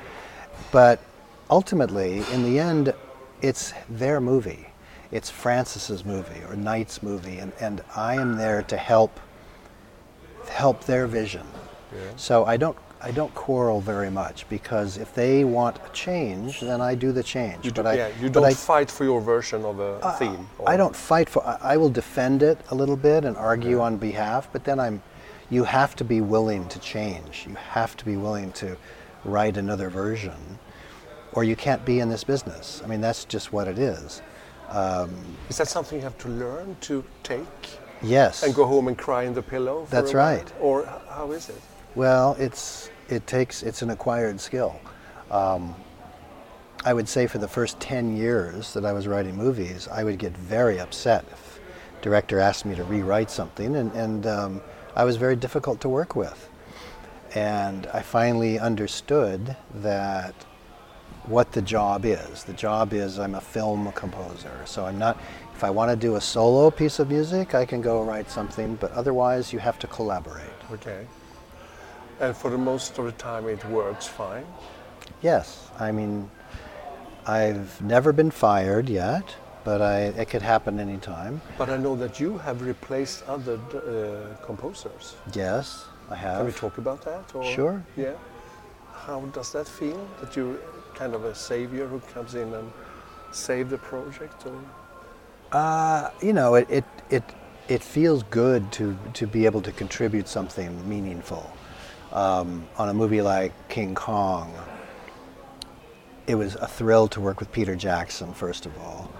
but 0.71 1.01
ultimately, 1.51 2.23
in 2.33 2.45
the 2.45 2.61
end, 2.61 2.95
it's 3.43 3.75
their 3.91 4.21
movie. 4.21 4.69
It's 5.11 5.31
Francis's 5.31 6.05
movie 6.05 6.43
or 6.49 6.55
Night's 6.55 7.03
movie, 7.03 7.39
and, 7.39 7.53
and 7.61 7.83
I 7.97 8.15
am 8.15 8.37
there 8.37 8.63
to 8.63 8.77
help 8.77 9.19
help 10.49 10.85
their 10.85 11.09
vision. 11.09 11.47
So 12.15 12.45
I 12.45 12.57
don't 12.57 12.79
I 13.05 13.11
don't 13.11 13.35
quarrel 13.35 13.83
very 13.83 14.11
much 14.11 14.49
because 14.49 14.97
if 14.97 15.15
they 15.15 15.45
want 15.45 15.77
a 15.85 15.91
change, 15.93 16.61
then 16.61 16.81
I 16.81 16.95
do 16.95 17.13
the 17.13 17.23
change. 17.23 17.63
You, 17.63 17.71
do, 17.71 17.83
but 17.83 17.87
I, 17.91 17.95
yeah, 17.97 18.09
you 18.19 18.31
don't 18.31 18.45
I, 18.47 18.53
Uh, 18.53 18.55
fight 18.55 18.91
for 18.91 19.05
your 19.05 19.21
version 19.21 19.63
of 19.67 19.79
a 19.79 20.13
theme. 20.19 20.49
or- 20.59 20.71
I 20.71 20.79
don't 20.79 20.97
fight 20.97 21.29
for. 21.29 21.45
I 21.47 21.75
I 21.75 21.77
will 21.77 21.91
defend 21.91 22.43
it 22.43 22.59
a 22.71 22.75
little 22.75 22.97
bit 22.97 23.25
and 23.27 23.37
argue 23.37 23.79
on 23.83 23.99
behalf, 23.99 24.49
but 24.53 24.65
then 24.65 24.81
I'm. 24.81 25.03
You 25.51 25.65
have 25.65 25.95
to 25.97 26.05
be 26.05 26.21
willing 26.23 26.67
to 26.69 26.79
change. 26.79 27.45
You 27.47 27.55
have 27.75 27.95
to 27.99 28.05
be 28.07 28.17
willing 28.17 28.51
to 28.53 28.69
write 29.25 29.59
another 29.59 29.91
version, 29.91 30.41
or 31.35 31.45
you 31.45 31.57
can't 31.57 31.85
be 31.85 32.01
in 32.01 32.09
this 32.09 32.25
business. 32.25 32.81
I 32.83 32.87
mean, 32.87 33.03
that's 33.03 33.27
just 33.27 33.53
what 33.53 33.69
it 33.69 33.79
is. 33.79 34.23
Is 35.51 35.57
that 35.59 35.69
something 35.69 35.99
you 35.99 36.05
have 36.05 36.19
to 36.19 36.29
learn 36.29 36.77
to 36.89 37.05
take 37.23 37.61
Yes. 38.03 38.43
and 38.43 38.55
go 38.55 38.65
home 38.65 38.89
and 38.89 38.97
cry 38.97 39.23
in 39.25 39.35
the 39.35 39.43
pillow? 39.43 39.85
For 39.85 39.91
That's 39.97 40.15
right. 40.15 40.51
Or 40.61 40.87
how 41.11 41.33
is 41.33 41.49
it? 41.51 41.61
Well, 41.95 42.35
it's 42.39 42.91
it 43.09 43.27
takes 43.27 43.63
it's 43.63 43.83
an 43.83 43.91
acquired 43.91 44.41
skill. 44.41 44.81
Um, 45.31 45.75
I 46.85 46.93
would 46.93 47.09
say 47.09 47.27
for 47.27 47.39
the 47.39 47.49
first 47.49 47.81
ten 47.81 48.17
years 48.17 48.75
that 48.75 48.85
I 48.85 48.93
was 48.93 49.07
writing 49.07 49.37
movies, 49.37 49.89
I 49.91 50.05
would 50.05 50.19
get 50.19 50.37
very 50.37 50.79
upset 50.79 51.25
if 51.33 51.61
director 52.03 52.39
asked 52.39 52.67
me 52.67 52.75
to 52.75 52.85
rewrite 52.85 53.31
something, 53.31 53.77
and 53.77 53.93
and 53.93 54.27
um, 54.27 54.61
I 54.95 55.05
was 55.05 55.17
very 55.17 55.37
difficult 55.37 55.81
to 55.83 55.89
work 55.89 56.15
with. 56.15 56.49
And 57.35 57.89
I 57.89 58.03
finally 58.03 58.61
understood 58.61 59.57
that 59.75 60.35
what 61.27 61.53
the 61.53 61.63
job 61.63 62.05
is. 62.05 62.45
The 62.45 62.53
job 62.53 62.93
is 62.93 63.19
I'm 63.19 63.35
a 63.35 63.41
film 63.41 63.91
composer, 63.93 64.61
so 64.67 64.85
I'm 64.85 64.99
not. 64.99 65.19
If 65.55 65.65
I 65.65 65.71
want 65.71 65.91
to 65.91 65.97
do 65.97 66.17
a 66.17 66.21
solo 66.21 66.71
piece 66.71 66.99
of 66.99 67.09
music, 67.09 67.55
I 67.55 67.65
can 67.65 67.81
go 67.81 68.03
write 68.03 68.31
something, 68.31 68.77
but 68.77 68.93
otherwise 68.93 69.53
you 69.53 69.59
have 69.59 69.79
to 69.81 69.87
collaborate. 69.87 70.47
Okay. 70.73 71.07
And 72.21 72.37
for 72.37 72.51
the 72.51 72.59
most 72.59 72.99
of 72.99 73.05
the 73.05 73.13
time, 73.13 73.49
it 73.49 73.65
works 73.67 74.07
fine. 74.07 74.47
Yes, 75.23 75.71
I 75.79 75.93
mean, 75.93 76.31
I've 77.27 77.81
never 77.83 78.13
been 78.13 78.31
fired 78.31 78.89
yet, 78.89 79.35
but 79.65 79.81
I, 79.81 80.13
it 80.17 80.29
could 80.29 80.43
happen 80.43 80.79
anytime. 80.79 81.41
But 81.59 81.71
I 81.71 81.77
know 81.77 81.97
that 81.97 82.21
you 82.21 82.39
have 82.39 82.63
replaced 82.63 83.25
other 83.27 83.59
uh, 83.75 84.37
composers. 84.45 85.17
Yes, 85.33 85.87
I 86.11 86.17
have. 86.17 86.39
Can 86.39 86.47
we 86.47 86.53
talk 86.53 86.79
about 86.79 87.03
that? 87.05 87.35
Or? 87.35 87.45
Sure. 87.45 87.85
Yeah. 87.97 88.15
How 88.93 89.21
does 89.21 89.53
that 89.53 89.67
feel? 89.67 90.07
That 90.21 90.37
you're 90.37 90.57
kind 90.95 91.15
of 91.15 91.25
a 91.25 91.35
savior 91.35 91.87
who 91.87 92.01
comes 92.01 92.35
in 92.35 92.53
and 92.55 92.73
save 93.33 93.71
the 93.71 93.79
project? 93.79 94.47
Or? 94.47 94.61
Uh, 95.53 96.11
you 96.23 96.33
know, 96.33 96.55
it, 96.55 96.67
it, 96.71 96.85
it, 97.11 97.25
it 97.69 97.83
feels 97.83 98.23
good 98.25 98.71
to, 98.73 98.97
to 99.15 99.27
be 99.27 99.47
able 99.47 99.63
to 99.63 99.73
contribute 99.73 100.29
something 100.29 100.89
meaningful. 100.89 101.51
Um, 102.15 102.69
on 102.79 102.89
a 102.89 102.95
movie 102.95 103.23
like 103.23 103.53
King 103.69 103.97
Kong, 103.97 104.55
it 106.29 106.37
was 106.37 106.55
a 106.55 106.69
thrill 106.69 107.09
to 107.09 107.21
work 107.21 107.41
with 107.41 107.51
Peter 107.51 107.75
Jackson, 107.75 108.33
first 108.33 108.67
of 108.67 108.79
all. 108.79 109.13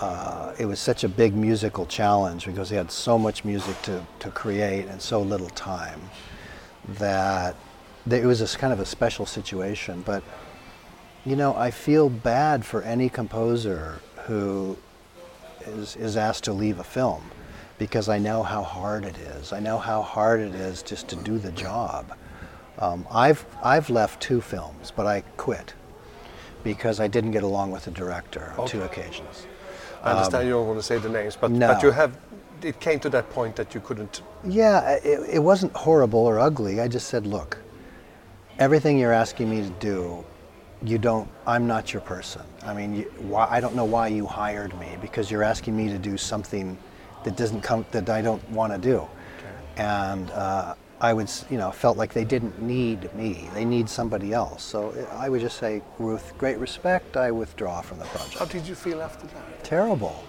Uh, 0.00 0.52
it 0.58 0.66
was 0.66 0.80
such 0.80 1.04
a 1.04 1.08
big 1.08 1.34
musical 1.34 1.86
challenge 1.86 2.44
because 2.46 2.68
he 2.68 2.74
had 2.76 2.90
so 2.90 3.16
much 3.16 3.44
music 3.44 3.80
to, 3.82 4.04
to 4.18 4.30
create 4.30 4.86
and 4.86 5.00
so 5.00 5.22
little 5.22 5.48
time 5.50 6.00
that 6.98 7.54
it 8.10 8.24
was 8.24 8.40
a 8.40 8.58
kind 8.58 8.72
of 8.72 8.80
a 8.80 8.84
special 8.84 9.26
situation. 9.26 10.02
But, 10.04 10.24
you 11.24 11.36
know, 11.36 11.54
I 11.54 11.70
feel 11.70 12.08
bad 12.08 12.66
for 12.66 12.82
any 12.82 13.08
composer 13.08 14.00
who 14.26 14.76
is, 15.66 15.94
is 15.94 16.16
asked 16.16 16.44
to 16.44 16.52
leave 16.52 16.80
a 16.80 16.84
film 16.84 17.30
because 17.78 18.08
I 18.08 18.18
know 18.18 18.42
how 18.42 18.62
hard 18.62 19.04
it 19.04 19.16
is. 19.16 19.52
I 19.52 19.60
know 19.60 19.78
how 19.78 20.02
hard 20.02 20.40
it 20.40 20.54
is 20.54 20.82
just 20.82 21.06
to 21.08 21.16
do 21.16 21.38
the 21.38 21.52
job. 21.52 22.12
Um, 22.78 23.06
I've, 23.10 23.44
I've 23.62 23.88
left 23.90 24.20
two 24.20 24.40
films, 24.40 24.92
but 24.94 25.06
I 25.06 25.20
quit 25.36 25.74
because 26.64 26.98
I 26.98 27.06
didn't 27.08 27.30
get 27.32 27.42
along 27.42 27.70
with 27.70 27.84
the 27.84 27.90
director 27.90 28.54
on 28.58 28.66
two 28.66 28.82
occasions. 28.82 29.46
I 30.02 30.12
understand 30.12 30.46
you 30.46 30.54
don't 30.54 30.66
want 30.66 30.78
to 30.78 30.82
say 30.82 30.98
the 30.98 31.08
names, 31.08 31.36
but, 31.36 31.46
Um, 31.50 31.58
no. 31.58 31.68
but 31.68 31.82
you 31.82 31.90
have. 31.90 32.16
It 32.62 32.80
came 32.80 32.98
to 33.00 33.10
that 33.10 33.28
point 33.30 33.56
that 33.56 33.74
you 33.74 33.80
couldn't. 33.80 34.22
Yeah, 34.44 34.92
it, 34.92 35.28
it 35.34 35.38
wasn't 35.42 35.72
horrible 35.74 36.20
or 36.20 36.38
ugly. 36.38 36.80
I 36.80 36.88
just 36.88 37.08
said, 37.08 37.26
look, 37.26 37.58
everything 38.58 38.98
you're 38.98 39.12
asking 39.12 39.50
me 39.50 39.60
to 39.62 39.70
do, 39.80 40.24
you 40.82 40.98
don't. 40.98 41.28
I'm 41.46 41.66
not 41.66 41.92
your 41.92 42.00
person. 42.02 42.42
I 42.64 42.72
mean, 42.72 42.96
you, 42.96 43.02
why, 43.18 43.46
I 43.50 43.60
don't 43.60 43.74
know 43.74 43.84
why 43.84 44.08
you 44.08 44.26
hired 44.26 44.78
me 44.80 44.96
because 45.00 45.30
you're 45.30 45.42
asking 45.42 45.76
me 45.76 45.88
to 45.88 45.98
do 45.98 46.16
something 46.16 46.76
that 47.24 47.36
doesn't 47.36 47.60
come 47.60 47.84
that 47.90 48.08
I 48.08 48.22
don't 48.22 48.46
want 48.50 48.72
to 48.72 48.78
do, 48.78 49.06
and 49.76 50.30
uh, 50.30 50.74
I 51.00 51.12
would, 51.12 51.30
you 51.50 51.58
know, 51.58 51.70
felt 51.70 51.96
like 51.96 52.12
they 52.12 52.24
didn't 52.24 52.62
need 52.62 53.14
me. 53.14 53.48
They 53.52 53.64
need 53.64 53.88
somebody 53.88 54.32
else. 54.32 54.62
So 54.62 54.94
I 55.12 55.28
would 55.28 55.40
just 55.40 55.58
say, 55.58 55.82
with 55.98 56.32
great 56.38 56.58
respect, 56.58 57.16
I 57.16 57.30
withdraw 57.30 57.80
from 57.80 57.98
the 57.98 58.04
project. 58.06 58.38
How 58.38 58.44
did 58.46 58.66
you 58.66 58.74
feel 58.74 59.02
after 59.02 59.26
that? 59.26 59.64
terrible. 59.64 60.22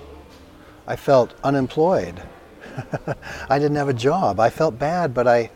I 0.88 0.96
felt 0.96 1.34
unemployed. 1.44 2.22
I 3.50 3.60
didn't 3.60 3.76
have 3.76 3.90
a 3.90 3.94
job. 3.94 4.40
I 4.40 4.50
felt 4.50 4.78
bad, 4.80 5.14
but 5.14 5.28
I, 5.28 5.50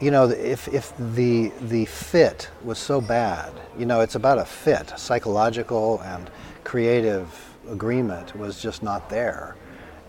you 0.00 0.10
know, 0.10 0.28
if, 0.28 0.68
if 0.68 0.92
the, 0.98 1.52
the 1.62 1.84
fit 1.86 2.48
was 2.62 2.78
so 2.78 3.00
bad, 3.00 3.52
you 3.78 3.86
know, 3.86 4.00
it's 4.00 4.14
about 4.14 4.38
a 4.38 4.44
fit, 4.44 4.92
psychological 4.96 6.00
and 6.02 6.30
creative 6.64 7.28
agreement 7.68 8.36
was 8.36 8.60
just 8.60 8.82
not 8.82 9.08
there. 9.08 9.56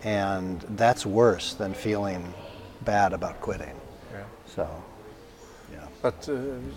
And 0.04 0.60
that's 0.70 1.04
worse 1.04 1.54
than 1.54 1.74
feeling 1.74 2.32
bad 2.82 3.12
about 3.12 3.40
quitting. 3.40 3.74
So, 4.58 4.68
yeah. 5.72 5.86
But 6.02 6.28
uh, 6.28 6.32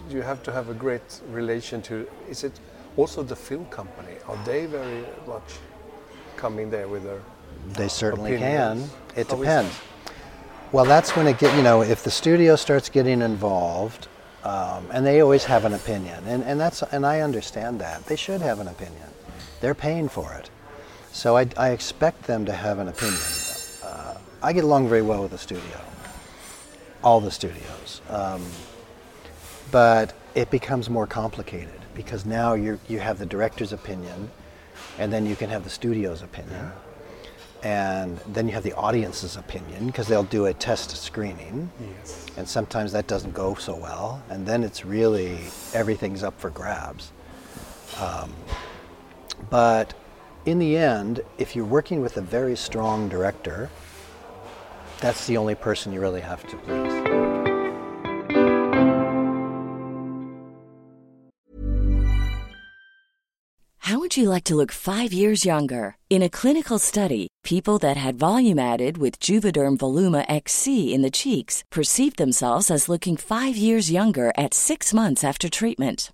you 0.07 0.21
have 0.21 0.43
to 0.43 0.51
have 0.51 0.69
a 0.69 0.75
great 0.75 1.21
relation 1.31 1.81
to. 1.83 2.07
Is 2.29 2.43
it 2.43 2.59
also 2.95 3.23
the 3.23 3.35
film 3.35 3.65
company? 3.65 4.17
Are 4.27 4.37
they 4.45 4.67
very 4.67 5.03
much 5.25 5.57
coming 6.37 6.69
there 6.69 6.87
with 6.87 7.03
their? 7.03 7.21
They 7.73 7.87
certainly 7.87 8.37
can. 8.37 8.87
It 9.15 9.31
How 9.31 9.37
depends. 9.37 9.73
Well, 10.71 10.85
that's 10.85 11.15
when 11.15 11.25
it 11.25 11.39
get 11.39 11.55
you 11.57 11.63
know 11.63 11.81
if 11.81 12.03
the 12.03 12.11
studio 12.11 12.55
starts 12.55 12.87
getting 12.87 13.23
involved, 13.23 14.07
um, 14.43 14.85
and 14.93 15.03
they 15.03 15.21
always 15.21 15.43
have 15.45 15.65
an 15.65 15.73
opinion, 15.73 16.23
and, 16.27 16.43
and 16.43 16.59
that's 16.59 16.83
and 16.83 17.03
I 17.03 17.21
understand 17.21 17.81
that 17.81 18.05
they 18.05 18.15
should 18.15 18.41
have 18.41 18.59
an 18.59 18.67
opinion. 18.67 19.09
They're 19.59 19.81
paying 19.89 20.07
for 20.07 20.33
it, 20.33 20.51
so 21.11 21.35
I, 21.35 21.47
I 21.57 21.69
expect 21.71 22.23
them 22.23 22.45
to 22.45 22.53
have 22.53 22.77
an 22.77 22.89
opinion. 22.89 23.25
Uh, 23.83 24.17
I 24.43 24.53
get 24.53 24.63
along 24.63 24.87
very 24.87 25.01
well 25.01 25.23
with 25.23 25.31
the 25.31 25.39
studio, 25.39 25.81
all 27.03 27.19
the 27.19 27.31
studios, 27.31 28.01
um, 28.09 28.43
but 29.71 30.13
it 30.35 30.49
becomes 30.51 30.89
more 30.89 31.07
complicated 31.07 31.79
because 31.95 32.25
now 32.25 32.53
you 32.53 32.79
you 32.87 32.99
have 32.99 33.19
the 33.19 33.25
director's 33.25 33.73
opinion, 33.73 34.29
and 34.97 35.11
then 35.11 35.25
you 35.25 35.35
can 35.35 35.49
have 35.49 35.63
the 35.63 35.69
studio's 35.69 36.21
opinion. 36.21 36.71
And 37.63 38.17
then 38.33 38.47
you 38.47 38.55
have 38.55 38.63
the 38.63 38.73
audience's 38.73 39.35
opinion 39.35 39.85
because 39.85 40.07
they'll 40.07 40.23
do 40.23 40.47
a 40.47 40.53
test 40.53 40.97
screening. 40.97 41.69
Yes. 41.79 42.25
and 42.35 42.49
sometimes 42.49 42.91
that 42.93 43.05
doesn't 43.05 43.35
go 43.35 43.53
so 43.53 43.75
well. 43.75 44.23
And 44.29 44.47
then 44.47 44.63
it's 44.63 44.83
really 44.83 45.37
everything's 45.73 46.23
up 46.23 46.39
for 46.39 46.49
grabs. 46.49 47.11
Um, 47.99 48.33
but 49.51 49.93
in 50.45 50.57
the 50.57 50.75
end 50.75 51.21
if 51.37 51.55
you're 51.55 51.65
working 51.65 52.01
with 52.01 52.17
a 52.17 52.21
very 52.21 52.55
strong 52.55 53.07
director 53.09 53.69
that's 55.01 55.27
the 55.27 55.35
only 55.35 55.55
person 55.55 55.91
you 55.91 55.99
really 55.99 56.21
have 56.21 56.47
to 56.47 56.55
please 56.57 57.11
How 63.85 63.99
would 63.99 64.15
you 64.15 64.29
like 64.29 64.45
to 64.45 64.55
look 64.55 64.71
five 64.71 65.11
years 65.11 65.43
younger? 65.43 65.97
In 66.09 66.21
a 66.21 66.29
clinical 66.29 66.79
study, 66.79 67.27
people 67.43 67.77
that 67.79 67.97
had 67.97 68.15
volume 68.15 68.59
added 68.59 68.97
with 68.97 69.19
Juvederm 69.19 69.77
Voluma 69.77 70.23
XC 70.29 70.93
in 70.93 71.01
the 71.01 71.11
cheeks 71.11 71.65
perceived 71.71 72.17
themselves 72.17 72.71
as 72.71 72.87
looking 72.87 73.17
five 73.17 73.57
years 73.57 73.91
younger 73.91 74.31
at 74.37 74.53
six 74.53 74.93
months 74.93 75.23
after 75.25 75.49
treatment. 75.49 76.13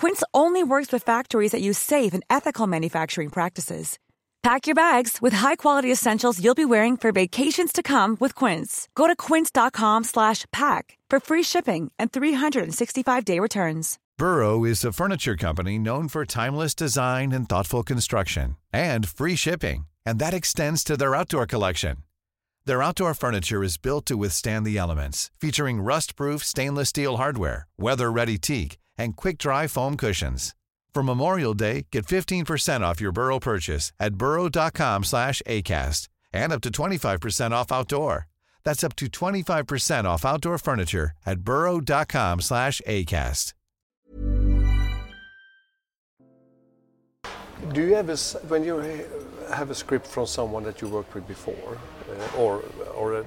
Quince 0.00 0.22
only 0.32 0.64
works 0.64 0.90
with 0.92 1.04
factories 1.04 1.52
that 1.52 1.60
use 1.60 1.76
safe 1.76 2.14
and 2.14 2.24
ethical 2.30 2.66
manufacturing 2.66 3.28
practices. 3.28 3.98
Pack 4.42 4.66
your 4.66 4.74
bags 4.74 5.18
with 5.20 5.34
high-quality 5.34 5.92
essentials 5.92 6.42
you'll 6.42 6.54
be 6.54 6.64
wearing 6.64 6.96
for 6.96 7.12
vacations 7.12 7.70
to 7.70 7.82
come 7.82 8.16
with 8.18 8.34
Quince. 8.34 8.88
Go 8.94 9.06
to 9.06 9.14
quince.com/pack 9.14 10.84
for 11.10 11.20
free 11.20 11.44
shipping 11.44 11.92
and 11.98 12.10
365-day 12.12 13.38
returns. 13.40 13.98
Burrow 14.16 14.64
is 14.64 14.86
a 14.86 14.92
furniture 14.92 15.36
company 15.36 15.78
known 15.78 16.08
for 16.08 16.24
timeless 16.24 16.74
design 16.74 17.32
and 17.32 17.46
thoughtful 17.46 17.82
construction 17.82 18.56
and 18.72 19.06
free 19.06 19.36
shipping, 19.36 19.84
and 20.06 20.18
that 20.18 20.32
extends 20.34 20.82
to 20.84 20.96
their 20.96 21.14
outdoor 21.14 21.46
collection. 21.46 21.96
Their 22.64 22.82
outdoor 22.82 23.12
furniture 23.12 23.62
is 23.62 23.82
built 23.82 24.06
to 24.06 24.16
withstand 24.16 24.64
the 24.64 24.78
elements, 24.78 25.30
featuring 25.40 25.82
rust-proof 25.82 26.42
stainless 26.42 26.88
steel 26.88 27.18
hardware, 27.18 27.66
weather-ready 27.78 28.38
teak, 28.38 28.78
and 29.00 29.16
quick-dry 29.16 29.66
foam 29.66 29.96
cushions. 29.96 30.54
For 30.94 31.02
Memorial 31.02 31.54
Day, 31.54 31.86
get 31.90 32.06
15% 32.06 32.80
off 32.82 33.00
your 33.00 33.12
Burrow 33.12 33.38
purchase 33.38 33.92
at 33.98 34.14
burrow.com 34.14 35.04
slash 35.04 35.42
ACAST 35.46 36.08
and 36.32 36.52
up 36.52 36.60
to 36.62 36.70
25% 36.70 37.50
off 37.52 37.72
outdoor. 37.72 38.26
That's 38.64 38.84
up 38.84 38.94
to 38.96 39.06
25% 39.06 40.04
off 40.04 40.24
outdoor 40.24 40.58
furniture 40.58 41.12
at 41.24 41.40
burrow.com 41.40 42.40
slash 42.40 42.80
ACAST. 42.86 43.54
Do 47.72 47.82
you 47.82 47.94
ever, 47.94 48.16
when 48.48 48.64
you 48.64 48.78
have 49.52 49.70
a 49.70 49.74
script 49.74 50.06
from 50.06 50.26
someone 50.26 50.64
that 50.64 50.80
you 50.80 50.88
worked 50.88 51.14
with 51.14 51.28
before, 51.28 51.78
uh, 52.08 52.38
or 52.38 52.64
or 52.94 53.20
a 53.20 53.24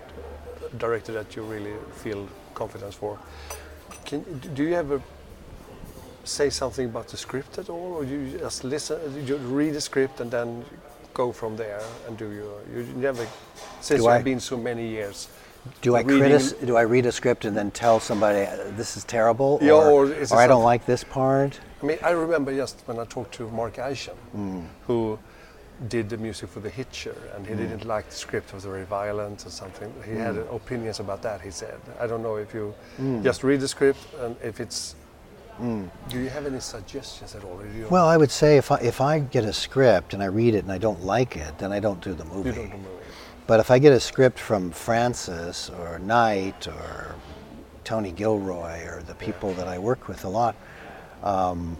director 0.78 1.14
that 1.14 1.36
you 1.36 1.44
really 1.44 1.74
feel 1.94 2.28
confidence 2.56 2.96
for, 2.96 3.20
can 4.06 4.24
do 4.56 4.64
you 4.64 4.74
ever 4.74 5.02
say 6.24 6.50
something 6.50 6.86
about 6.86 7.08
the 7.08 7.18
script 7.18 7.58
at 7.58 7.70
all, 7.70 7.94
or 7.94 8.04
you 8.04 8.38
just 8.40 8.64
listen, 8.64 8.98
you 9.26 9.38
read 9.38 9.74
the 9.74 9.82
script 9.82 10.20
and 10.20 10.32
then 10.32 10.66
go 11.14 11.32
from 11.32 11.56
there 11.56 11.82
and 12.08 12.18
do 12.18 12.32
your? 12.32 12.62
You 12.74 12.84
never, 12.96 13.28
since 13.82 14.00
Do 14.00 14.06
you 14.06 14.10
I- 14.10 14.16
have 14.16 14.24
been 14.24 14.40
so 14.40 14.58
many 14.58 14.88
years. 14.88 15.28
do 15.82 15.96
I 15.96 16.04
critis- 16.04 16.54
do 16.66 16.76
I 16.76 16.82
read 16.82 17.06
a 17.06 17.12
script 17.12 17.46
and 17.46 17.56
then 17.56 17.72
tell 17.72 17.98
somebody 18.00 18.42
uh, 18.42 18.72
this 18.76 18.98
is 18.98 19.06
terrible 19.06 19.60
Yeah, 19.62 19.72
or, 19.72 19.92
or 19.92 20.12
is 20.12 20.30
or 20.34 20.38
I 20.38 20.46
don't 20.46 20.64
like 20.64 20.86
this 20.86 21.06
part 21.06 21.58
I 21.84 21.86
mean, 21.86 21.98
I 22.02 22.12
remember 22.12 22.56
just 22.56 22.82
when 22.86 22.98
I 22.98 23.04
talked 23.04 23.34
to 23.36 23.50
Mark 23.50 23.78
Isham, 23.78 24.16
mm. 24.36 24.66
who 24.88 25.20
did 25.90 26.10
the 26.10 26.18
music 26.18 26.50
for 26.50 26.62
The 26.62 26.70
Hitcher, 26.70 27.16
and 27.36 27.46
he 27.46 27.54
mm. 27.54 27.58
didn't 27.58 27.86
like 27.86 28.10
the 28.10 28.16
script, 28.16 28.50
it 28.50 28.56
was 28.56 28.64
very 28.64 28.86
violent 28.86 29.46
or 29.46 29.50
something. 29.50 29.94
He 30.06 30.14
had 30.14 30.36
mm. 30.36 30.56
opinions 30.56 31.02
about 31.02 31.22
that, 31.24 31.42
he 31.42 31.52
said. 31.52 31.78
I 32.00 32.08
don't 32.08 32.24
know 32.24 32.38
if 32.38 32.54
you 32.54 32.74
just 33.22 33.44
read 33.44 33.60
the 33.60 33.68
script 33.68 34.00
and 34.22 34.38
if 34.42 34.62
it's. 34.62 34.96
Do 35.60 36.20
you 36.20 36.30
have 36.30 36.46
any 36.46 36.60
suggestions 36.60 37.36
at 37.36 37.44
all? 37.44 37.62
Well, 37.90 38.08
I 38.08 38.18
would 38.18 38.32
say 38.32 38.58
if 38.58 38.72
I, 38.72 38.78
if 38.78 39.02
I 39.02 39.20
get 39.20 39.46
a 39.46 39.54
script 39.54 40.14
and 40.14 40.24
I 40.24 40.26
read 40.26 40.56
it 40.56 40.64
and 40.64 40.72
I 40.72 40.78
don't 40.78 41.04
like 41.04 41.38
it, 41.38 41.58
then 41.58 41.72
I 41.72 41.80
don't 41.80 42.02
do 42.02 42.14
the 42.14 42.26
movie. 42.26 42.50
you 42.50 42.56
don't 42.56 42.70
know. 42.70 42.90
But 43.46 43.60
if 43.60 43.70
I 43.72 43.80
get 43.80 43.94
a 43.94 44.00
script 44.00 44.40
from 44.40 44.72
Francis 44.72 45.70
or 45.70 46.00
Night 46.00 46.68
or 46.68 47.16
Tony 47.84 48.12
Gilroy 48.12 48.86
or 48.86 49.04
the 49.04 49.16
people 49.16 49.54
that 49.54 49.68
I 49.68 49.78
work 49.78 50.08
with 50.08 50.24
a 50.24 50.30
lot, 50.30 50.56
um, 51.24 51.78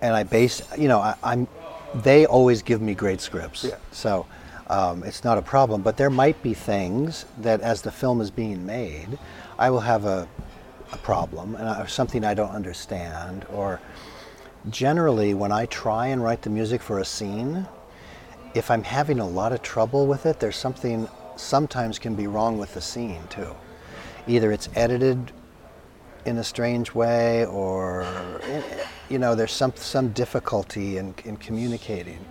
and 0.00 0.14
I 0.14 0.24
base, 0.24 0.60
you 0.76 0.88
know, 0.88 0.98
I, 0.98 1.14
I'm, 1.22 1.48
they 1.94 2.26
always 2.26 2.62
give 2.62 2.82
me 2.82 2.94
great 2.94 3.20
scripts. 3.20 3.64
Yeah. 3.64 3.76
So 3.92 4.26
um, 4.68 5.04
it's 5.04 5.24
not 5.24 5.38
a 5.38 5.42
problem. 5.42 5.82
But 5.82 5.96
there 5.96 6.10
might 6.10 6.42
be 6.42 6.54
things 6.54 7.24
that, 7.38 7.60
as 7.60 7.82
the 7.82 7.92
film 7.92 8.20
is 8.20 8.30
being 8.30 8.66
made, 8.66 9.18
I 9.58 9.70
will 9.70 9.80
have 9.80 10.04
a, 10.04 10.28
a 10.94 10.98
problem 10.98 11.56
and 11.56 11.68
or 11.82 11.88
something 11.88 12.24
I 12.24 12.34
don't 12.34 12.50
understand. 12.50 13.44
Or 13.52 13.80
generally, 14.70 15.34
when 15.34 15.52
I 15.52 15.66
try 15.66 16.08
and 16.08 16.22
write 16.22 16.42
the 16.42 16.50
music 16.50 16.82
for 16.82 16.98
a 17.00 17.04
scene, 17.04 17.66
if 18.54 18.70
I'm 18.70 18.84
having 18.84 19.18
a 19.18 19.26
lot 19.26 19.52
of 19.52 19.62
trouble 19.62 20.06
with 20.06 20.26
it, 20.26 20.40
there's 20.40 20.56
something 20.56 21.08
sometimes 21.36 21.98
can 21.98 22.14
be 22.14 22.26
wrong 22.26 22.58
with 22.58 22.74
the 22.74 22.80
scene 22.80 23.22
too. 23.28 23.54
Either 24.26 24.52
it's 24.52 24.68
edited 24.74 25.32
in 26.24 26.38
a 26.38 26.44
strange 26.44 26.94
way, 26.94 27.44
or 27.46 28.06
you 29.10 29.18
know, 29.18 29.34
there's 29.34 29.52
some 29.52 29.72
some 29.76 30.10
difficulty 30.12 30.96
in, 30.98 31.14
in 31.24 31.36
communicating. 31.36 32.24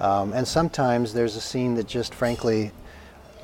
Um, 0.00 0.32
and 0.32 0.46
sometimes 0.46 1.14
there's 1.14 1.36
a 1.36 1.40
scene 1.40 1.74
that 1.76 1.86
just 1.86 2.14
frankly 2.14 2.72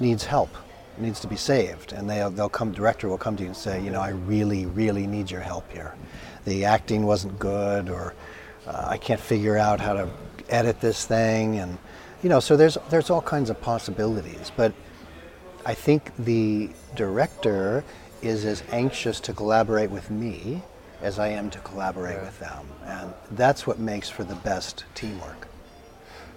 needs 0.01 0.25
help, 0.25 0.51
needs 0.99 1.21
to 1.21 1.27
be 1.27 1.37
saved, 1.37 1.93
and 1.93 2.09
they'll 2.09 2.31
they'll 2.31 2.49
come. 2.49 2.73
Director 2.73 3.09
will 3.09 3.19
come 3.19 3.37
to 3.37 3.43
you 3.43 3.49
and 3.49 3.57
say, 3.57 3.83
you 3.83 3.91
know, 3.91 4.01
I 4.01 4.11
really 4.11 4.67
really 4.67 5.07
need 5.07 5.31
your 5.31 5.41
help 5.41 5.71
here. 5.73 5.95
The 6.45 6.65
acting 6.65 7.07
wasn't 7.07 7.39
good, 7.39 7.89
or 7.89 8.15
uh, 8.67 8.87
I 8.89 8.99
can't 8.99 9.21
figure 9.21 9.57
out 9.57 9.81
how 9.81 9.95
to 9.95 10.09
edit 10.49 10.81
this 10.81 11.07
thing, 11.07 11.57
and 11.57 11.79
you 12.23 12.29
know, 12.29 12.41
so 12.41 12.57
there's 12.57 12.79
there's 12.91 13.11
all 13.11 13.23
kinds 13.23 13.51
of 13.51 13.61
possibilities, 13.61 14.53
but. 14.57 14.73
I 15.67 15.75
think 15.75 16.13
the 16.17 16.71
director 16.97 17.85
is 18.23 18.47
as 18.47 18.63
anxious 18.73 19.21
to 19.21 19.35
collaborate 19.35 19.91
with 19.91 20.11
me 20.11 20.63
as 21.03 21.19
I 21.19 21.29
am 21.29 21.51
to 21.51 21.59
collaborate 21.59 22.21
with 22.21 22.39
them. 22.39 22.67
And 22.87 23.13
that's 23.33 23.67
what 23.67 23.79
makes 23.79 24.09
for 24.09 24.25
the 24.25 24.35
best 24.37 24.85
teamwork. 24.95 25.50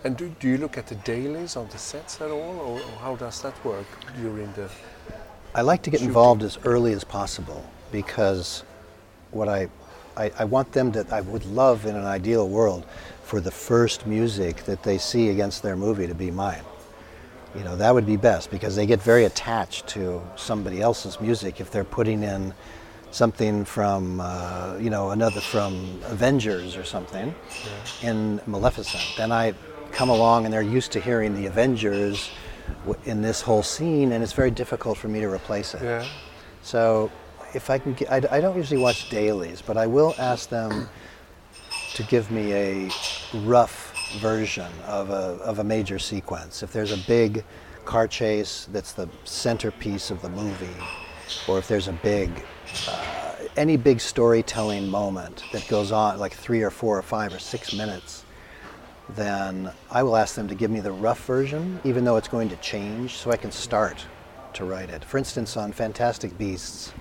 And 0.04 0.18
do, 0.18 0.36
do 0.40 0.50
you 0.50 0.58
look 0.58 0.78
at 0.78 0.88
the 0.88 0.96
dailies 0.96 1.56
on 1.56 1.70
the 1.70 1.78
sets 1.78 2.20
at 2.20 2.30
all, 2.30 2.60
or, 2.60 2.80
or 2.80 3.00
how 3.02 3.16
does 3.16 3.42
that 3.42 3.64
work 3.64 3.86
during 4.18 4.52
the? 4.54 4.70
I 5.56 5.62
like 5.62 5.82
to 5.84 5.90
get 5.90 6.00
Shooting. 6.00 6.10
involved 6.10 6.44
as 6.44 6.58
early 6.66 6.94
as 6.94 7.04
possible 7.04 7.64
because 7.92 8.64
what 9.32 9.48
I, 9.48 9.70
I, 10.18 10.32
I 10.40 10.46
want 10.46 10.72
them 10.74 10.92
to, 10.92 11.06
I 11.10 11.22
would 11.22 11.46
love 11.46 11.86
in 11.86 11.96
an 11.96 12.06
ideal 12.06 12.50
world 12.50 12.86
for 13.24 13.40
the 13.40 13.52
first 13.52 14.06
music 14.06 14.64
that 14.66 14.84
they 14.84 14.98
see 14.98 15.30
against 15.30 15.64
their 15.64 15.78
movie 15.78 16.08
to 16.08 16.16
be 16.16 16.32
mine. 16.32 16.64
You 17.56 17.64
know, 17.64 17.76
that 17.78 17.94
would 17.94 18.06
be 18.06 18.18
best 18.18 18.52
because 18.52 18.76
they 18.76 18.86
get 18.86 19.02
very 19.02 19.26
attached 19.26 19.88
to 19.90 20.22
somebody 20.36 20.82
else's 20.82 21.22
music 21.22 21.62
if 21.62 21.72
they're 21.72 21.84
putting 21.84 22.24
in 22.24 22.54
something 23.12 23.64
from 23.64 24.20
uh, 24.20 24.76
you 24.80 24.90
know 24.90 25.12
another 25.12 25.40
from 25.40 26.02
Avengers 26.06 26.76
or 26.76 26.84
something 26.84 27.34
in 28.02 28.42
Maleficent. 28.48 29.04
Then 29.18 29.32
I 29.32 29.54
come 29.94 30.10
along 30.10 30.46
and 30.46 30.54
they're 30.54 30.62
used 30.62 30.92
to 30.94 31.00
hearing 31.00 31.36
the 31.36 31.46
Avengers 31.46 32.32
in 33.06 33.22
this 33.22 33.42
whole 33.42 33.64
scene, 33.64 34.12
and 34.12 34.24
it's 34.24 34.34
very 34.34 34.52
difficult 34.52 34.98
for 34.98 35.08
me 35.08 35.20
to 35.20 35.28
replace 35.28 35.74
it. 35.74 35.84
Yeah. 35.84 36.06
So 36.62 37.12
if 37.54 37.70
I 37.70 37.78
can, 37.78 37.94
get, 37.94 38.12
I, 38.12 38.38
I 38.38 38.42
don't 38.42 38.58
usually 38.58 38.82
watch 38.82 39.10
dailies, 39.10 39.62
but 39.62 39.78
I 39.78 39.86
will 39.86 40.16
ask 40.18 40.50
them 40.50 40.90
to 41.94 42.04
give 42.04 42.32
me 42.32 42.54
a 42.54 42.90
rough 43.44 43.92
version 44.20 44.72
of 44.86 45.10
a, 45.10 45.38
of 45.44 45.60
a 45.60 45.64
major 45.64 46.00
sequence. 46.00 46.64
If 46.64 46.72
there's 46.74 46.92
a 46.92 47.08
big 47.08 47.44
car 47.86 48.08
chase 48.08 48.68
that's 48.72 48.94
the 48.94 49.10
centerpiece 49.26 50.10
of 50.10 50.22
the 50.22 50.30
movie, 50.30 50.76
or 51.48 51.58
if 51.60 51.68
there's 51.68 51.88
a 51.88 51.94
big, 51.94 52.32
uh, 52.88 53.36
any 53.58 53.78
big 53.78 54.00
storytelling 54.00 54.90
moment 54.90 55.44
that 55.52 55.68
goes 55.68 55.92
on 55.92 56.18
like 56.20 56.34
three 56.34 56.62
or 56.62 56.72
four 56.72 56.98
or 56.98 57.02
five 57.02 57.34
or 57.34 57.40
six 57.40 57.74
minutes, 57.74 58.23
then 59.10 59.72
I 59.92 60.04
will 60.04 60.16
ask 60.16 60.36
them 60.36 60.48
to 60.48 60.56
give 60.56 60.72
me 60.72 60.80
the 60.80 60.92
rough 60.92 61.26
version, 61.26 61.80
even 61.84 62.04
though 62.04 62.18
it's 62.18 62.28
going 62.28 62.50
to 62.50 62.56
change, 62.58 63.16
so 63.16 63.32
I 63.32 63.38
can 63.38 63.52
start 63.52 64.06
to 64.54 64.66
write 64.66 64.90
it. 64.90 65.04
For 65.04 65.18
instance, 65.18 65.58
on 65.58 65.72
Fantastic 65.72 66.38
Beasts, 66.38 66.94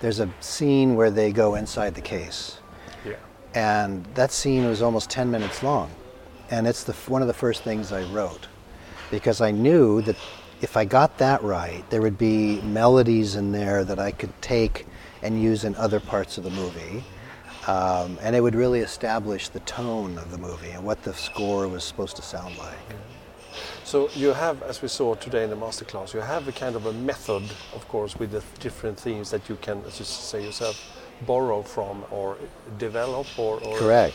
there's 0.00 0.20
a 0.20 0.28
scene 0.40 0.94
where 0.94 1.10
they 1.10 1.32
go 1.32 1.54
inside 1.54 1.94
the 1.94 2.00
case 2.02 2.58
Yeah. 3.06 3.14
and 3.54 4.04
that 4.14 4.30
scene 4.32 4.66
was 4.66 4.82
almost 4.82 5.08
10 5.08 5.30
minutes 5.30 5.62
long 5.62 5.90
and 6.50 6.66
it's 6.66 6.84
the, 6.84 6.92
one 7.08 7.22
of 7.22 7.28
the 7.28 7.32
first 7.34 7.62
things 7.62 7.90
i 7.90 8.02
wrote 8.12 8.46
because 9.10 9.40
i 9.40 9.50
knew 9.50 10.02
that 10.02 10.16
if 10.60 10.76
i 10.76 10.84
got 10.84 11.16
that 11.18 11.42
right 11.42 11.88
there 11.88 12.02
would 12.02 12.18
be 12.18 12.60
melodies 12.62 13.34
in 13.36 13.50
there 13.52 13.82
that 13.82 13.98
i 13.98 14.10
could 14.10 14.32
take 14.42 14.86
and 15.22 15.40
use 15.40 15.64
in 15.64 15.74
other 15.76 16.00
parts 16.00 16.36
of 16.36 16.44
the 16.44 16.50
movie 16.50 17.02
um, 17.66 18.18
and 18.20 18.36
it 18.36 18.40
would 18.40 18.54
really 18.54 18.80
establish 18.80 19.48
the 19.48 19.60
tone 19.60 20.18
of 20.18 20.30
the 20.30 20.38
movie 20.38 20.70
and 20.70 20.84
what 20.84 21.02
the 21.02 21.14
score 21.14 21.66
was 21.68 21.84
supposed 21.84 22.16
to 22.16 22.22
sound 22.22 22.56
like 22.58 22.96
So 23.84 24.10
you 24.14 24.32
have, 24.32 24.62
as 24.62 24.82
we 24.82 24.88
saw 24.88 25.14
today 25.14 25.44
in 25.44 25.50
the 25.50 25.56
masterclass, 25.56 26.14
you 26.14 26.20
have 26.20 26.48
a 26.48 26.52
kind 26.52 26.76
of 26.76 26.86
a 26.86 26.92
method, 26.92 27.42
of 27.74 27.86
course, 27.88 28.16
with 28.18 28.32
the 28.32 28.42
different 28.60 28.98
themes 28.98 29.30
that 29.30 29.48
you 29.48 29.56
can, 29.56 29.82
as 29.86 29.98
you 29.98 30.04
say 30.04 30.42
yourself, 30.42 30.76
borrow 31.26 31.62
from 31.62 32.04
or 32.10 32.36
develop 32.78 33.26
or. 33.38 33.62
or 33.62 33.78
Correct. 33.78 34.14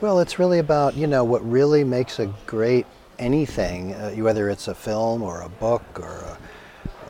Well, 0.00 0.20
it's 0.20 0.38
really 0.38 0.60
about 0.60 0.96
you 0.96 1.06
know 1.06 1.24
what 1.24 1.42
really 1.48 1.84
makes 1.84 2.18
a 2.20 2.32
great 2.46 2.86
anything, 3.18 3.94
uh, 3.94 4.12
whether 4.12 4.48
it's 4.48 4.68
a 4.68 4.74
film 4.74 5.22
or 5.22 5.42
a 5.42 5.48
book 5.48 5.82
or 5.96 6.24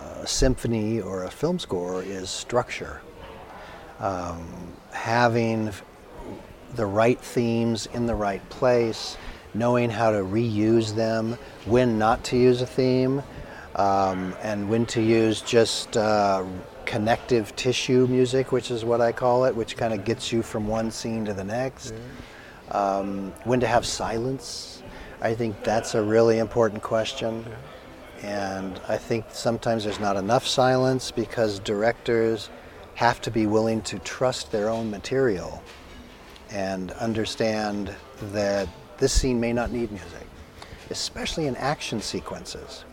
a, 0.00 0.04
a 0.04 0.26
symphony 0.26 1.00
or 1.00 1.24
a 1.24 1.30
film 1.30 1.58
score, 1.58 2.02
is 2.02 2.30
structure. 2.30 3.02
Um, 4.00 4.72
having 4.92 5.72
the 6.74 6.86
right 6.86 7.20
themes 7.20 7.86
in 7.94 8.06
the 8.06 8.14
right 8.14 8.46
place, 8.50 9.16
knowing 9.54 9.90
how 9.90 10.10
to 10.10 10.18
reuse 10.18 10.94
them, 10.94 11.38
when 11.64 11.98
not 11.98 12.22
to 12.24 12.36
use 12.36 12.60
a 12.62 12.66
theme, 12.66 13.22
um, 13.74 14.34
and 14.42 14.68
when 14.68 14.86
to 14.86 15.00
use 15.00 15.40
just 15.40 15.96
uh, 15.96 16.44
connective 16.84 17.54
tissue 17.56 18.06
music, 18.06 18.52
which 18.52 18.70
is 18.70 18.84
what 18.84 19.00
I 19.00 19.12
call 19.12 19.44
it, 19.44 19.54
which 19.54 19.76
kind 19.76 19.92
of 19.92 20.04
gets 20.04 20.32
you 20.32 20.42
from 20.42 20.66
one 20.66 20.90
scene 20.90 21.24
to 21.26 21.34
the 21.34 21.44
next. 21.44 21.94
Um, 22.70 23.32
when 23.44 23.60
to 23.60 23.66
have 23.66 23.86
silence, 23.86 24.82
I 25.20 25.34
think 25.34 25.62
that's 25.64 25.94
a 25.94 26.02
really 26.02 26.38
important 26.38 26.82
question. 26.82 27.44
And 28.22 28.80
I 28.88 28.96
think 28.96 29.26
sometimes 29.30 29.84
there's 29.84 30.00
not 30.00 30.16
enough 30.16 30.46
silence 30.46 31.10
because 31.10 31.60
directors 31.60 32.50
have 32.98 33.20
to 33.20 33.30
be 33.30 33.46
willing 33.46 33.80
to 33.80 33.96
trust 34.00 34.50
their 34.50 34.68
own 34.68 34.90
material 34.90 35.62
and 36.50 36.90
understand 36.90 37.94
that 38.32 38.68
this 38.98 39.12
scene 39.12 39.38
may 39.38 39.52
not 39.52 39.70
need 39.70 39.88
music, 39.92 40.26
especially 40.90 41.46
in 41.46 41.54
action 41.58 42.00
sequences. 42.00 42.84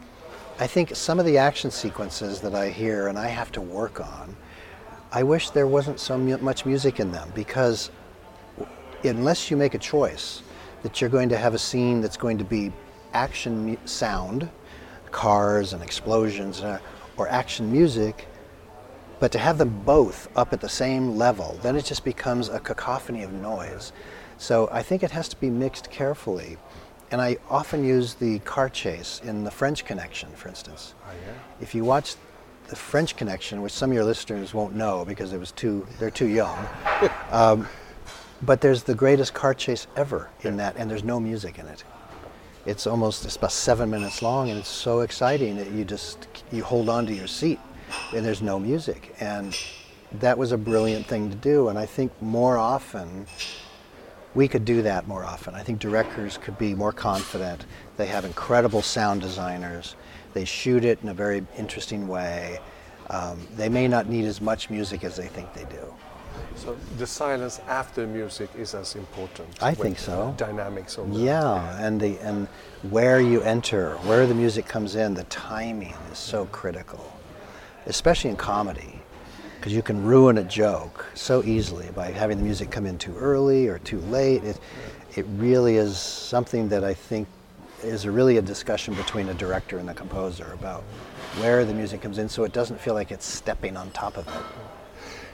I 0.59 0.67
think 0.67 0.95
some 0.95 1.19
of 1.19 1.25
the 1.25 1.39
action 1.39 1.71
sequences 1.71 2.39
that 2.41 2.53
I 2.53 2.69
hear 2.69 3.07
and 3.07 3.17
I 3.17 3.25
have 3.29 3.51
to 3.53 3.61
work 3.61 3.99
on, 3.99 4.35
I 5.11 5.23
wish 5.23 5.49
there 5.49 5.65
wasn't 5.65 5.99
so 5.99 6.19
mu- 6.19 6.37
much 6.37 6.67
music 6.67 6.99
in 6.99 7.11
them 7.11 7.31
because 7.33 7.89
unless 9.03 9.49
you 9.49 9.57
make 9.57 9.73
a 9.73 9.79
choice 9.79 10.43
that 10.83 11.01
you're 11.01 11.09
going 11.09 11.29
to 11.29 11.37
have 11.37 11.55
a 11.55 11.59
scene 11.59 11.99
that's 11.99 12.15
going 12.15 12.37
to 12.37 12.43
be 12.43 12.71
action 13.13 13.75
sound, 13.85 14.51
cars 15.09 15.73
and 15.73 15.81
explosions, 15.81 16.61
uh, 16.61 16.77
or 17.17 17.27
action 17.27 17.71
music, 17.71 18.27
but 19.19 19.31
to 19.31 19.39
have 19.39 19.57
them 19.57 19.81
both 19.85 20.27
up 20.35 20.53
at 20.53 20.61
the 20.61 20.69
same 20.69 21.15
level, 21.15 21.59
then 21.61 21.75
it 21.75 21.85
just 21.85 22.03
becomes 22.03 22.49
a 22.49 22.59
cacophony 22.59 23.23
of 23.23 23.31
noise. 23.31 23.91
So 24.37 24.67
I 24.71 24.81
think 24.81 25.03
it 25.03 25.11
has 25.11 25.29
to 25.29 25.35
be 25.37 25.49
mixed 25.49 25.89
carefully. 25.89 26.57
And 27.11 27.21
I 27.21 27.37
often 27.49 27.85
use 27.85 28.15
the 28.15 28.39
car 28.39 28.67
chase 28.67 29.21
in 29.23 29.43
the 29.43 29.51
French 29.51 29.85
Connection, 29.85 30.29
for 30.31 30.49
instance. 30.49 30.95
Oh, 31.07 31.11
yeah. 31.25 31.33
If 31.61 31.75
you 31.75 31.85
watch 31.85 32.15
the 32.67 32.75
French 32.75 33.15
Connection, 33.15 33.61
which 33.61 33.71
some 33.71 33.91
of 33.91 33.95
your 33.95 34.03
listeners 34.03 34.53
won't 34.53 34.75
know 34.75 35.05
because 35.05 35.31
it 35.31 35.37
was 35.37 35.51
too, 35.51 35.87
they're 35.99 36.09
too 36.09 36.27
young, 36.27 36.57
um, 37.31 37.67
but 38.41 38.61
there's 38.61 38.83
the 38.83 38.95
greatest 38.95 39.33
car 39.33 39.53
chase 39.53 39.87
ever 39.95 40.29
in 40.41 40.57
that, 40.57 40.75
and 40.77 40.89
there's 40.89 41.03
no 41.03 41.19
music 41.19 41.59
in 41.59 41.67
it. 41.67 41.83
It's 42.65 42.87
almost 42.87 43.25
it's 43.25 43.35
about 43.35 43.51
seven 43.51 43.91
minutes 43.91 44.21
long, 44.21 44.49
and 44.49 44.57
it's 44.59 44.67
so 44.67 45.01
exciting 45.01 45.55
that 45.57 45.71
you 45.71 45.85
just 45.85 46.27
you 46.51 46.63
hold 46.63 46.89
on 46.89 47.05
to 47.05 47.13
your 47.13 47.27
seat, 47.27 47.59
and 48.13 48.25
there's 48.25 48.41
no 48.41 48.59
music, 48.59 49.15
and 49.19 49.57
that 50.19 50.37
was 50.37 50.51
a 50.51 50.57
brilliant 50.57 51.05
thing 51.05 51.29
to 51.29 51.35
do. 51.35 51.69
And 51.69 51.77
I 51.77 51.85
think 51.85 52.11
more 52.21 52.57
often 52.57 53.27
we 54.33 54.47
could 54.47 54.65
do 54.65 54.81
that 54.81 55.07
more 55.07 55.23
often. 55.23 55.55
I 55.55 55.63
think 55.63 55.79
directors 55.79 56.37
could 56.37 56.57
be 56.57 56.75
more 56.75 56.91
confident. 56.91 57.65
They 57.97 58.07
have 58.07 58.25
incredible 58.25 58.81
sound 58.81 59.21
designers. 59.21 59.95
They 60.33 60.45
shoot 60.45 60.83
it 60.83 60.99
in 61.01 61.09
a 61.09 61.13
very 61.13 61.45
interesting 61.57 62.07
way. 62.07 62.59
Um, 63.09 63.47
they 63.55 63.69
may 63.69 63.87
not 63.87 64.09
need 64.09 64.25
as 64.25 64.41
much 64.41 64.69
music 64.69 65.03
as 65.03 65.15
they 65.15 65.27
think 65.27 65.53
they 65.53 65.65
do. 65.65 65.93
So 66.55 66.77
the 66.97 67.07
silence 67.07 67.61
after 67.67 68.05
music 68.07 68.49
is 68.57 68.73
as 68.73 68.95
important. 68.95 69.47
I 69.61 69.73
think 69.73 69.97
so. 69.99 70.33
Dynamics 70.37 70.97
of 70.97 71.13
Yeah, 71.13 71.77
and 71.79 71.99
the 71.99 72.17
and 72.19 72.47
where 72.89 73.21
you 73.21 73.41
enter, 73.41 73.95
where 73.97 74.25
the 74.27 74.33
music 74.33 74.65
comes 74.65 74.95
in, 74.95 75.13
the 75.13 75.23
timing 75.25 75.93
is 76.11 76.17
so 76.17 76.45
critical, 76.47 77.14
especially 77.85 78.29
in 78.31 78.35
comedy, 78.35 79.01
because 79.57 79.73
you 79.73 79.81
can 79.81 80.03
ruin 80.03 80.37
a 80.37 80.43
joke 80.43 81.05
so 81.13 81.43
easily 81.43 81.89
by 81.95 82.11
having 82.11 82.37
the 82.37 82.43
music 82.43 82.69
come 82.71 82.85
in 82.85 82.97
too 82.97 83.15
early 83.17 83.67
or 83.67 83.79
too 83.79 83.99
late. 84.11 84.43
It 84.43 84.59
it 85.15 85.25
really 85.37 85.77
is 85.77 85.97
something 85.97 86.67
that 86.69 86.83
I 86.83 86.93
think 86.93 87.27
is 87.83 88.05
really 88.07 88.37
a 88.37 88.41
discussion 88.41 88.93
between 88.95 89.29
a 89.29 89.33
director 89.33 89.77
and 89.77 89.87
the 89.87 89.93
composer 89.93 90.51
about 90.53 90.83
where 91.39 91.63
the 91.65 91.73
music 91.73 92.01
comes 92.01 92.17
in, 92.17 92.27
so 92.27 92.43
it 92.43 92.51
doesn't 92.51 92.79
feel 92.81 92.93
like 92.95 93.11
it's 93.11 93.25
stepping 93.25 93.77
on 93.77 93.91
top 93.91 94.17
of 94.17 94.27
it. 94.27 94.43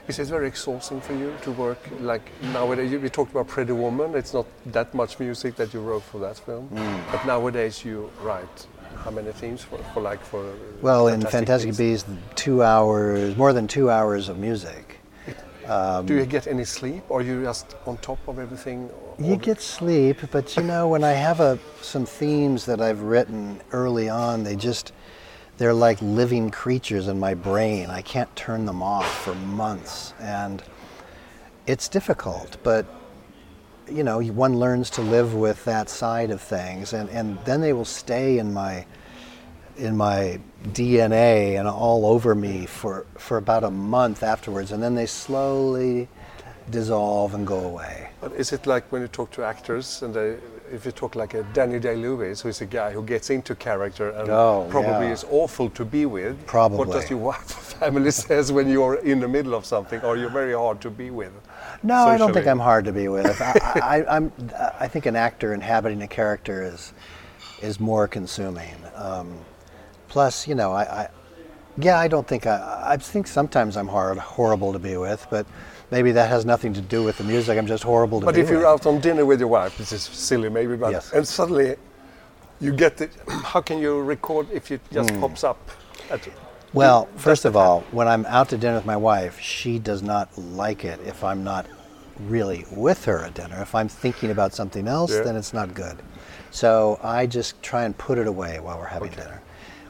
Is 0.08 0.18
it 0.18 0.26
very 0.26 0.48
exhausting 0.48 1.00
for 1.00 1.14
you 1.14 1.32
to 1.42 1.52
work 1.52 1.78
like 2.00 2.22
nowadays? 2.52 2.90
you- 2.92 3.00
We 3.00 3.08
talked 3.08 3.30
about 3.30 3.46
Pretty 3.48 3.72
Woman. 3.72 4.14
It's 4.14 4.34
not 4.34 4.46
that 4.66 4.92
much 4.94 5.18
music 5.20 5.54
that 5.56 5.72
you 5.74 5.80
wrote 5.80 6.02
for 6.02 6.18
that 6.20 6.36
film, 6.38 6.68
Mm. 6.74 7.00
but 7.12 7.24
nowadays 7.26 7.84
you 7.84 8.10
write 8.22 8.66
how 8.96 9.10
many 9.10 9.32
themes 9.32 9.62
for, 9.62 9.78
for 9.92 10.00
like 10.00 10.22
for? 10.24 10.44
uh, 10.44 10.52
Well, 10.80 11.08
in 11.08 11.20
Fantastic 11.20 11.76
Beasts? 11.76 12.04
Beasts, 12.04 12.22
two 12.34 12.62
hours, 12.62 13.36
more 13.36 13.52
than 13.52 13.66
two 13.68 13.90
hours 13.90 14.28
of 14.28 14.38
music. 14.38 14.98
Do 16.06 16.14
you 16.14 16.26
get 16.26 16.46
any 16.46 16.64
sleep, 16.64 17.04
or 17.08 17.22
you 17.22 17.42
just 17.44 17.76
on 17.86 17.96
top 17.98 18.18
of 18.28 18.38
everything? 18.38 18.90
You 19.18 19.36
get 19.36 19.60
sleep, 19.60 20.18
but 20.30 20.56
you 20.56 20.62
know, 20.62 20.88
when 20.88 21.04
I 21.04 21.12
have 21.12 21.40
a, 21.40 21.58
some 21.80 22.04
themes 22.04 22.66
that 22.66 22.80
I've 22.80 23.02
written 23.02 23.60
early 23.70 24.08
on, 24.08 24.42
they 24.42 24.56
just, 24.56 24.92
they're 25.58 25.72
like 25.72 26.02
living 26.02 26.50
creatures 26.50 27.06
in 27.08 27.18
my 27.20 27.34
brain. 27.34 27.90
I 27.90 28.02
can't 28.02 28.34
turn 28.34 28.66
them 28.66 28.82
off 28.82 29.06
for 29.22 29.34
months. 29.34 30.14
And 30.20 30.62
it's 31.66 31.88
difficult, 31.88 32.56
but 32.64 32.84
you 33.92 34.02
know, 34.04 34.20
one 34.22 34.58
learns 34.58 34.90
to 34.90 35.02
live 35.02 35.34
with 35.34 35.64
that 35.64 35.88
side 35.88 36.30
of 36.30 36.40
things, 36.40 36.92
and, 36.92 37.08
and 37.10 37.38
then 37.44 37.60
they 37.60 37.72
will 37.72 37.84
stay 37.84 38.38
in 38.38 38.52
my 38.52 38.84
in 39.78 39.96
my 39.96 40.38
DNA 40.72 41.58
and 41.58 41.66
all 41.66 42.04
over 42.04 42.34
me 42.34 42.66
for, 42.66 43.06
for 43.16 43.38
about 43.38 43.64
a 43.64 43.70
month 43.70 44.22
afterwards, 44.22 44.70
and 44.70 44.82
then 44.82 44.94
they 44.94 45.06
slowly 45.06 46.08
dissolve 46.70 47.34
and 47.34 47.46
go 47.46 47.58
away. 47.60 48.10
But 48.20 48.32
is 48.32 48.52
it 48.52 48.66
like 48.66 48.90
when 48.92 49.00
you 49.02 49.08
talk 49.08 49.30
to 49.32 49.42
actors 49.42 50.02
and 50.02 50.12
they, 50.14 50.36
if 50.70 50.84
you 50.84 50.92
talk 50.92 51.16
like 51.16 51.32
a 51.34 51.42
Danny 51.54 51.78
Day 51.80 51.96
Lewis, 51.96 52.42
who 52.42 52.50
is 52.50 52.60
a 52.60 52.66
guy 52.66 52.92
who 52.92 53.02
gets 53.02 53.30
into 53.30 53.54
character 53.54 54.10
and 54.10 54.28
Oh, 54.28 54.66
probably 54.70 55.06
yeah. 55.06 55.12
is 55.14 55.24
awful 55.30 55.70
to 55.70 55.84
be 55.86 56.04
with? 56.06 56.46
Probably. 56.46 56.78
What 56.78 56.90
does 56.92 57.08
your 57.08 57.18
wife 57.30 57.50
or 57.56 57.62
family 57.78 58.10
says 58.26 58.52
when 58.52 58.68
you're 58.68 58.96
in 58.96 59.20
the 59.20 59.28
middle 59.28 59.54
of 59.54 59.64
something, 59.64 60.00
or 60.02 60.16
you're 60.18 60.30
very 60.30 60.52
hard 60.54 60.80
to 60.82 60.90
be 60.90 61.10
with? 61.10 61.32
No, 61.82 62.06
I 62.06 62.16
don't 62.16 62.32
think? 62.32 62.46
I'm 62.46 62.58
hard 62.58 62.84
to 62.84 62.92
be 62.92 63.08
with. 63.08 63.40
I, 63.40 63.52
I, 63.74 64.16
I'm, 64.16 64.32
I 64.78 64.88
think 64.88 65.06
an 65.06 65.16
actor 65.16 65.52
inhabiting 65.54 66.02
a 66.02 66.08
character 66.08 66.62
is 66.62 66.92
is 67.60 67.78
more 67.80 68.08
consuming. 68.08 68.74
Um, 68.96 69.38
plus, 70.08 70.46
you 70.48 70.54
know, 70.54 70.72
I, 70.72 70.82
I 70.82 71.08
Yeah, 71.78 71.98
I 71.98 72.08
don't 72.08 72.26
think 72.26 72.46
I. 72.46 72.82
I 72.94 72.96
think 72.96 73.26
sometimes 73.26 73.76
I'm 73.76 73.88
hard, 73.88 74.18
horrible 74.18 74.72
to 74.72 74.78
be 74.78 74.96
with, 74.96 75.26
but 75.30 75.46
maybe 75.90 76.12
that 76.12 76.28
has 76.28 76.44
nothing 76.44 76.72
to 76.74 76.80
do 76.80 77.02
with 77.02 77.16
the 77.18 77.24
music. 77.24 77.58
I'm 77.58 77.66
just 77.66 77.84
horrible 77.84 78.20
to 78.20 78.26
But 78.26 78.36
if 78.36 78.48
you're 78.50 78.66
out 78.66 78.86
on 78.86 79.00
dinner 79.00 79.24
with 79.26 79.40
your 79.40 79.48
wife, 79.48 79.76
this 79.78 79.92
is 79.92 80.02
silly 80.02 80.48
maybe, 80.50 80.76
but 80.76 80.92
Yes. 80.92 81.12
and 81.12 81.26
suddenly 81.26 81.76
you 82.60 82.72
get 82.72 83.00
it. 83.00 83.10
How 83.28 83.60
can 83.60 83.78
you 83.78 84.00
record 84.02 84.46
if 84.52 84.70
it 84.70 84.80
just 84.92 85.10
Hmm. 85.10 85.20
pops 85.20 85.44
up? 85.44 85.58
At, 86.10 86.28
Well, 86.72 87.06
first 87.16 87.44
of 87.44 87.56
all, 87.56 87.80
when 87.90 88.08
I'm 88.08 88.24
out 88.26 88.48
to 88.50 88.58
dinner 88.58 88.76
with 88.76 88.86
my 88.86 88.96
wife, 88.96 89.38
she 89.40 89.78
does 89.78 90.02
not 90.02 90.36
like 90.38 90.84
it 90.84 91.00
if 91.06 91.22
I'm 91.24 91.44
not 91.44 91.66
really 92.20 92.64
with 92.70 93.04
her 93.06 93.18
at 93.24 93.34
dinner. 93.34 93.60
If 93.62 93.74
I'm 93.74 93.88
thinking 93.88 94.30
about 94.30 94.54
something 94.54 94.86
else, 94.88 95.12
Yeah. 95.12 95.22
then 95.22 95.36
it's 95.36 95.52
not 95.52 95.74
good. 95.74 95.98
So 96.50 96.98
I 97.02 97.26
just 97.26 97.62
try 97.62 97.84
and 97.84 97.96
put 97.96 98.18
it 98.18 98.26
away 98.26 98.60
while 98.60 98.78
we're 98.78 98.86
having 98.86 99.10
dinner. 99.10 99.40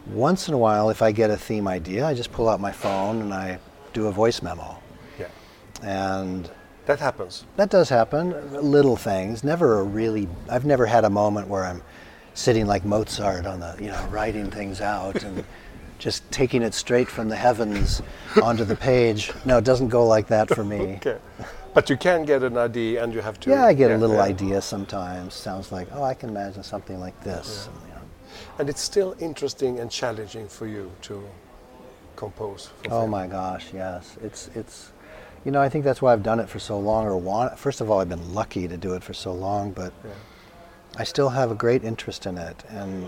Once 0.06 0.48
in 0.48 0.54
a 0.54 0.58
while, 0.58 0.90
if 0.90 1.02
I 1.02 1.12
get 1.12 1.30
a 1.30 1.36
theme 1.36 1.68
idea, 1.68 2.06
I 2.06 2.14
just 2.14 2.32
pull 2.32 2.48
out 2.48 2.60
my 2.60 2.72
phone 2.72 3.20
and 3.20 3.32
I 3.34 3.58
do 3.92 4.06
a 4.06 4.12
voice 4.12 4.42
memo. 4.42 4.78
yeah, 5.18 5.26
And 5.82 6.50
that 6.86 6.98
happens. 7.00 7.44
that 7.56 7.70
does 7.70 7.88
happen. 7.88 8.34
Little 8.60 8.96
things. 8.96 9.44
Never 9.44 9.80
a 9.80 9.82
really. 9.84 10.28
I've 10.48 10.64
never 10.64 10.86
had 10.86 11.04
a 11.04 11.10
moment 11.10 11.48
where 11.48 11.64
I'm 11.64 11.82
sitting 12.34 12.66
like 12.66 12.84
Mozart 12.84 13.46
on 13.46 13.60
the, 13.60 13.76
you 13.80 13.88
know, 13.88 14.06
writing 14.10 14.50
things 14.50 14.80
out 14.80 15.22
and 15.22 15.44
just 16.02 16.28
taking 16.32 16.62
it 16.62 16.74
straight 16.74 17.08
from 17.08 17.28
the 17.28 17.36
heavens 17.36 18.02
onto 18.42 18.64
the 18.64 18.74
page. 18.74 19.30
No, 19.44 19.58
it 19.58 19.64
doesn't 19.64 19.88
go 19.88 20.04
like 20.04 20.26
that 20.28 20.48
for 20.48 20.64
me. 20.64 20.98
Okay, 21.06 21.18
but 21.74 21.88
you 21.88 21.96
can 21.96 22.24
get 22.24 22.42
an 22.42 22.58
idea, 22.58 23.02
and 23.02 23.14
you 23.14 23.20
have 23.22 23.38
to. 23.40 23.50
Yeah, 23.50 23.64
I 23.66 23.72
get 23.72 23.90
a 23.92 23.96
little 23.96 24.16
yeah. 24.16 24.32
idea 24.34 24.60
sometimes. 24.60 25.32
Sounds 25.32 25.70
like, 25.72 25.86
oh, 25.92 26.02
I 26.02 26.14
can 26.14 26.28
imagine 26.28 26.64
something 26.64 26.98
like 27.00 27.18
this. 27.22 27.68
And, 27.68 27.88
you 27.88 27.94
know, 27.94 28.02
And 28.58 28.68
it's 28.68 28.80
still 28.82 29.14
interesting 29.20 29.78
and 29.80 29.90
challenging 29.90 30.48
for 30.48 30.66
you 30.66 30.90
to 31.02 31.22
compose. 32.16 32.70
For 32.82 32.88
Oh 32.92 33.00
film. 33.02 33.10
my 33.10 33.26
gosh, 33.28 33.66
yes. 33.72 34.16
It's 34.22 34.50
it's 34.54 34.92
you 35.44 35.50
know, 35.52 35.62
I 35.62 35.68
think 35.68 35.84
that's 35.84 36.02
why 36.02 36.12
I've 36.12 36.22
done 36.22 36.40
it 36.40 36.48
for 36.48 36.58
so 36.58 36.78
long 36.78 37.06
or 37.06 37.16
want 37.16 37.58
first 37.58 37.80
of 37.80 37.90
all 37.90 38.00
I've 38.00 38.08
been 38.16 38.34
lucky 38.34 38.66
to 38.68 38.76
do 38.76 38.94
it 38.94 39.02
for 39.04 39.14
so 39.14 39.32
long, 39.32 39.72
but 39.72 39.92
Yeah. 40.04 40.10
I 40.98 41.04
still 41.04 41.30
have 41.30 41.50
a 41.50 41.54
great 41.54 41.84
interest 41.84 42.26
in 42.26 42.36
it 42.38 42.64
and 42.68 43.06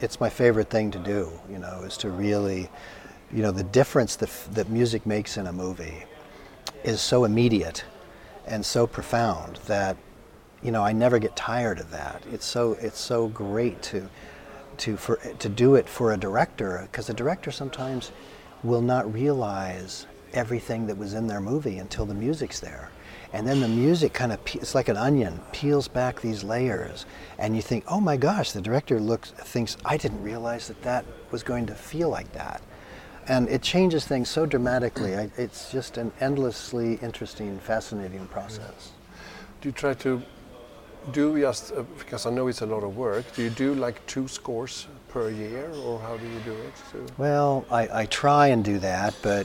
it's 0.00 0.20
my 0.20 0.28
favorite 0.28 0.70
thing 0.70 0.90
to 0.90 0.98
do, 0.98 1.30
you 1.50 1.58
know, 1.58 1.82
is 1.84 1.96
to 1.98 2.10
really 2.10 2.70
you 3.32 3.42
know, 3.42 3.50
the 3.50 3.64
difference 3.64 4.16
that 4.16 4.30
that 4.52 4.68
music 4.68 5.06
makes 5.06 5.36
in 5.36 5.46
a 5.46 5.52
movie 5.52 6.04
is 6.84 7.00
so 7.00 7.24
immediate 7.24 7.84
and 8.46 8.64
so 8.64 8.86
profound 8.86 9.56
that 9.66 9.96
you 10.62 10.70
know, 10.70 10.82
I 10.82 10.92
never 10.92 11.18
get 11.18 11.36
tired 11.36 11.78
of 11.78 11.90
that. 11.90 12.22
It's 12.32 12.46
so 12.46 12.72
it's 12.80 13.00
so 13.00 13.28
great 13.28 13.82
to 13.82 14.08
to 14.78 14.96
for 14.96 15.16
to 15.16 15.48
do 15.48 15.74
it 15.74 15.88
for 15.88 16.12
a 16.12 16.16
director 16.16 16.88
because 16.90 17.10
a 17.10 17.14
director 17.14 17.50
sometimes 17.50 18.12
will 18.62 18.80
not 18.80 19.12
realize 19.12 20.06
everything 20.32 20.86
that 20.86 20.96
was 20.96 21.14
in 21.14 21.26
their 21.26 21.40
movie 21.40 21.78
until 21.78 22.06
the 22.06 22.14
music's 22.14 22.60
there. 22.60 22.90
And 23.34 23.48
then 23.48 23.58
the 23.58 23.66
music 23.68 24.12
kind 24.12 24.30
of 24.32 24.42
pe- 24.44 24.60
it's 24.60 24.76
like 24.76 24.88
an 24.88 24.96
onion 24.96 25.40
peels 25.50 25.88
back 25.88 26.20
these 26.20 26.44
layers 26.44 27.04
and 27.36 27.56
you 27.56 27.62
think, 27.62 27.82
"Oh 27.88 28.00
my 28.00 28.16
gosh, 28.16 28.52
the 28.52 28.60
director 28.60 29.00
looks 29.00 29.32
thinks 29.32 29.76
I 29.84 29.96
didn't 29.96 30.22
realize 30.22 30.68
that 30.68 30.80
that 30.82 31.04
was 31.32 31.42
going 31.42 31.66
to 31.66 31.74
feel 31.74 32.08
like 32.08 32.32
that." 32.32 32.62
And 33.26 33.48
it 33.48 33.60
changes 33.60 34.06
things 34.06 34.28
so 34.30 34.46
dramatically. 34.46 35.16
I, 35.16 35.30
it's 35.36 35.72
just 35.72 35.98
an 35.98 36.12
endlessly 36.20 37.00
interesting, 37.02 37.58
fascinating 37.58 38.24
process. 38.28 38.92
Do 39.60 39.68
you 39.68 39.72
try 39.72 39.94
to 39.94 40.22
do 41.10 41.36
just 41.40 41.72
uh, 41.72 41.82
because 41.98 42.26
I 42.26 42.30
know 42.30 42.46
it's 42.46 42.62
a 42.62 42.66
lot 42.66 42.84
of 42.84 42.96
work? 42.96 43.24
Do 43.34 43.42
you 43.42 43.50
do 43.50 43.74
like 43.74 44.06
two 44.06 44.28
scores 44.28 44.86
per 45.08 45.30
year, 45.30 45.72
or 45.84 45.98
how 45.98 46.16
do 46.16 46.26
you 46.26 46.40
do 46.44 46.52
it? 46.52 46.74
To, 46.92 47.12
Well, 47.18 47.64
I, 47.68 48.02
I 48.02 48.06
try 48.06 48.46
and 48.48 48.64
do 48.64 48.78
that, 48.78 49.12
but 49.22 49.44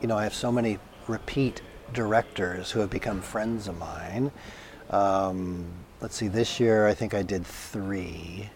you 0.00 0.08
know, 0.08 0.16
I 0.16 0.24
have 0.24 0.34
so 0.34 0.50
many 0.50 0.78
repeat 1.06 1.60
directors 1.92 2.70
who 2.70 2.80
have 2.80 2.90
become 2.90 3.20
friends 3.20 3.68
of 3.68 3.78
mine. 3.78 4.30
Um, 4.90 5.66
let's 6.00 6.14
see, 6.16 6.28
this 6.28 6.60
year 6.60 6.86
I 6.86 6.94
think 6.94 7.14
I 7.14 7.22
did 7.22 7.46
three. 7.46 8.48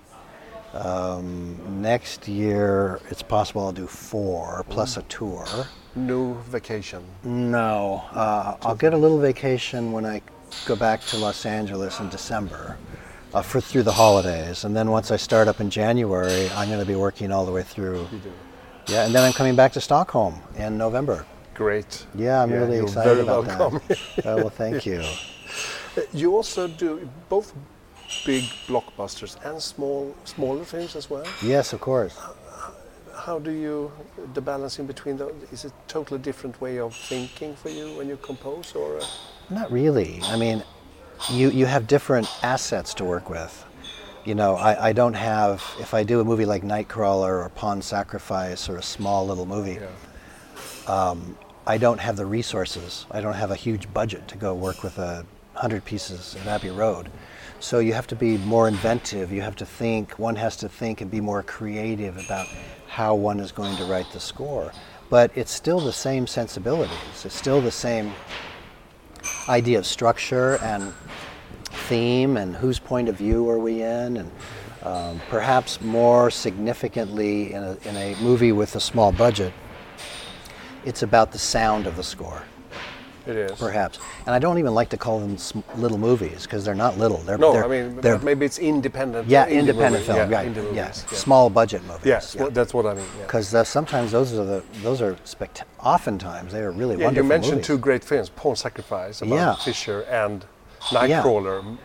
Um, 0.73 1.83
next 1.83 2.29
year 2.29 3.01
it's 3.11 3.23
possible 3.23 3.63
I'll 3.65 3.73
do 3.73 3.87
four 3.89 4.65
plus 4.69 4.97
a 4.97 5.03
tour. 5.03 5.45
no 5.97 6.35
vacation. 6.49 7.03
No, 7.25 8.05
uh, 8.13 8.57
I'll 8.63 8.77
get 8.77 8.95
a 8.95 8.97
little 8.97 9.19
vacation 9.19 9.91
when 9.91 10.07
I 10.07 10.23
go 10.67 10.77
back 10.77 11.01
to 11.07 11.17
Los 11.17 11.45
Angeles 11.45 11.99
in 11.99 12.09
December 12.09 12.77
uh, 13.35 13.43
for 13.43 13.61
through 13.61 13.83
the 13.83 13.93
holidays, 13.93 14.65
and 14.65 14.77
then 14.77 14.91
once 14.91 15.11
I 15.11 15.17
start 15.17 15.49
up 15.49 15.61
in 15.61 15.71
January, 15.71 16.49
I'm 16.51 16.69
going 16.69 16.81
to 16.81 16.87
be 16.87 16.95
working 16.97 17.33
all 17.33 17.45
the 17.45 17.53
way 17.53 17.63
through. 17.65 18.07
You 18.13 18.19
do. 18.19 18.33
Yeah, 18.89 19.07
and 19.07 19.15
then 19.15 19.25
I'm 19.25 19.33
coming 19.33 19.55
back 19.57 19.73
to 19.73 19.81
Stockholm 19.81 20.41
in 20.57 20.77
November. 20.79 21.25
Great. 21.55 22.07
Yeah, 22.15 22.43
I'm 22.43 22.51
Yeah, 22.51 22.57
really 22.59 22.79
excited 22.79 23.11
very 23.11 23.21
about 23.23 23.47
welcome. 23.47 23.81
that. 23.89 23.99
oh, 24.27 24.37
well, 24.37 24.51
thank 24.51 24.87
you. 24.91 25.03
You 26.13 26.35
also 26.37 26.69
do 26.69 27.09
both 27.29 27.53
big 28.25 28.45
blockbusters 28.67 29.37
and 29.45 29.61
small, 29.61 30.15
smaller 30.25 30.65
films 30.65 30.97
as 30.97 31.11
well. 31.11 31.25
Yes, 31.43 31.73
of 31.73 31.81
course. 31.81 32.19
How 33.15 33.39
do 33.39 33.51
you 33.51 33.93
the 34.35 34.41
balance 34.41 34.79
in 34.79 34.87
between 34.87 35.17
those? 35.19 35.35
Is 35.53 35.65
it 35.65 35.73
totally 35.89 36.19
different 36.21 36.59
way 36.61 36.79
of 36.79 36.95
thinking 36.97 37.55
for 37.55 37.69
you 37.69 37.93
when 37.99 38.09
you 38.09 38.17
compose, 38.17 38.75
or 38.75 38.99
uh, 38.99 39.05
Not 39.51 39.71
really. 39.71 40.21
I 40.25 40.37
mean, 40.37 40.63
you 41.31 41.51
you 41.51 41.67
have 41.67 41.87
different 41.87 42.29
assets 42.43 42.95
to 42.95 43.05
work 43.05 43.29
with. 43.29 43.65
You 44.25 44.35
know, 44.35 44.55
I, 44.57 44.89
I 44.89 44.93
don't 44.93 45.15
have 45.17 45.63
if 45.81 45.93
I 45.93 46.03
do 46.05 46.21
a 46.21 46.25
movie 46.25 46.47
like 46.47 46.63
Nightcrawler 46.63 47.45
or 47.45 47.49
Pawn 47.51 47.83
Sacrifice 47.83 48.69
or 48.71 48.77
a 48.79 48.83
small 48.83 49.27
little 49.27 49.47
movie. 49.47 49.79
yeah, 49.81 49.89
I 51.71 51.79
don't 51.79 52.01
have 52.01 52.17
the 52.17 52.27
resources. 52.27 53.07
I 53.13 53.21
don't 53.21 53.35
have 53.35 53.53
a 53.53 53.55
huge 53.55 53.93
budget 53.95 54.27
to 54.29 54.37
go 54.37 54.55
work 54.55 54.83
with 54.83 54.99
a 54.99 55.25
hundred 55.55 55.85
pieces 55.85 56.35
of 56.35 56.49
Abbey 56.49 56.71
Road. 56.71 57.09
So 57.61 57.79
you 57.79 57.93
have 57.93 58.09
to 58.09 58.17
be 58.17 58.39
more 58.39 58.67
inventive. 58.67 59.31
You 59.31 59.43
have 59.43 59.55
to 59.57 59.67
think. 59.67 60.19
One 60.19 60.35
has 60.35 60.57
to 60.57 60.69
think 60.69 61.01
and 61.01 61.09
be 61.09 61.21
more 61.21 61.45
creative 61.45 62.17
about 62.17 62.49
how 62.89 63.15
one 63.15 63.39
is 63.39 63.53
going 63.53 63.77
to 63.77 63.85
write 63.85 64.11
the 64.13 64.19
score. 64.19 64.73
But 65.11 65.31
it's 65.37 65.53
still 65.53 65.79
the 65.79 65.93
same 65.93 66.27
sensibilities. 66.27 67.25
It's 67.25 67.37
still 67.37 67.61
the 67.61 67.71
same 67.71 68.13
idea 69.49 69.79
of 69.79 69.87
structure 69.87 70.57
and 70.63 70.93
theme 71.89 72.37
and 72.37 72.57
whose 72.57 72.81
point 72.81 73.09
of 73.09 73.17
view 73.17 73.49
are 73.49 73.61
we 73.61 73.83
in 73.83 74.17
and 74.17 74.31
um, 74.83 75.21
perhaps 75.29 75.81
more 75.81 76.33
significantly 76.33 77.53
in 77.53 77.63
a, 77.63 77.77
in 77.85 77.97
a 77.97 78.17
movie 78.21 78.51
with 78.51 78.75
a 78.75 78.81
small 78.81 79.13
budget 79.13 79.53
it's 80.85 81.03
about 81.03 81.33
the 81.33 81.39
sound 81.39 81.87
of 81.87 81.97
the 81.97 82.03
score 82.03 82.43
it 83.27 83.37
is. 83.37 83.53
perhaps 83.59 83.99
and 84.25 84.35
i 84.35 84.39
don't 84.39 84.59
even 84.59 84.73
like 84.75 84.89
to 84.89 84.97
call 84.97 85.21
them 85.21 85.37
little 85.77 85.99
movies 85.99 86.45
because 86.45 86.65
they're 86.65 86.75
not 86.75 86.97
little 86.97 87.19
they're, 87.19 87.37
No, 87.37 87.53
they're, 87.53 87.65
I 87.65 87.69
mean 87.69 88.01
they're 88.01 88.19
maybe 88.21 88.47
it's 88.47 88.59
independent. 88.59 89.29
yeah 89.29 89.47
independent 89.47 90.07
movie. 90.07 90.19
film 90.19 90.31
yeah, 90.31 90.37
right 90.39 90.49
indie 90.55 90.75
yes 90.75 91.05
yeah. 91.11 91.19
small 91.19 91.51
budget 91.51 91.83
movies 91.85 92.07
Yes, 92.07 92.35
well, 92.35 92.51
that's 92.51 92.73
what 92.73 92.87
I 92.87 92.95
mean. 92.95 93.05
Yeah. 93.19 93.27
because 93.27 93.55
uh, 93.55 93.63
sometimes 93.63 94.13
those 94.13 94.33
are 94.33 94.45
the 94.45 94.63
those 94.83 95.03
are 95.03 95.17
spect- 95.25 95.65
oftentimes 95.81 96.53
they 96.53 96.61
are 96.63 96.71
really 96.73 96.97
Yeah, 96.99 97.11
you 97.11 97.23
mentioned 97.23 97.57
movies. 97.57 97.67
two 97.67 97.79
great 97.79 98.03
films, 98.03 98.31
Pawn 98.31 98.57
Sacrifice 98.57 99.21
about 99.21 99.35
Yeah. 99.35 99.55
Fischer 99.57 100.01
and 100.05 100.47
Nightcrawler. 100.89 101.77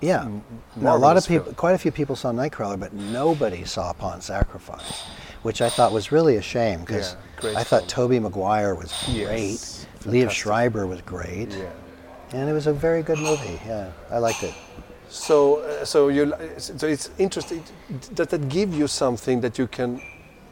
Yeah. 0.00 0.28
Now, 0.76 0.96
a 0.96 0.98
lot 0.98 1.16
of 1.16 1.26
people, 1.26 1.46
film. 1.46 1.54
quite 1.56 1.74
a 1.74 1.78
few 1.78 1.90
people 1.90 2.14
saw 2.14 2.30
Nightcrawler, 2.32 2.78
but 2.78 2.92
nobody 2.92 3.64
saw 3.64 3.92
Pawn 3.92 4.20
Sacrifice, 4.20 5.02
which 5.42 5.60
I 5.62 5.68
thought 5.68 5.92
was 5.92 6.10
really 6.12 6.36
a 6.36 6.42
shame 6.42 6.80
because 6.80 7.16
Yeah, 7.42 7.58
I 7.58 7.64
thought. 7.64 7.88
Tobey 7.88 8.18
Maguire 8.18 8.74
was 8.74 8.92
Yes, 9.08 9.26
great, 9.28 10.12
Liev 10.12 10.20
fantastic. 10.20 10.30
Schreiber 10.42 10.86
was 10.86 11.00
great, 11.02 11.50
Yeah. 11.50 11.70
and 12.32 12.48
it 12.50 12.52
was 12.52 12.66
a 12.66 12.72
very 12.72 13.02
good 13.02 13.18
movie. 13.18 13.60
Yeah, 13.66 13.90
I 14.10 14.18
liked 14.18 14.42
it. 14.42 14.54
So, 15.08 15.60
uh, 15.60 15.84
so 15.84 16.08
you, 16.08 16.34
so 16.58 16.86
it's 16.86 17.10
interesting. 17.18 17.62
Does 18.14 18.26
that 18.28 18.48
give 18.48 18.74
you 18.74 18.86
something 18.88 19.40
that 19.40 19.58
you 19.58 19.66
can 19.66 20.02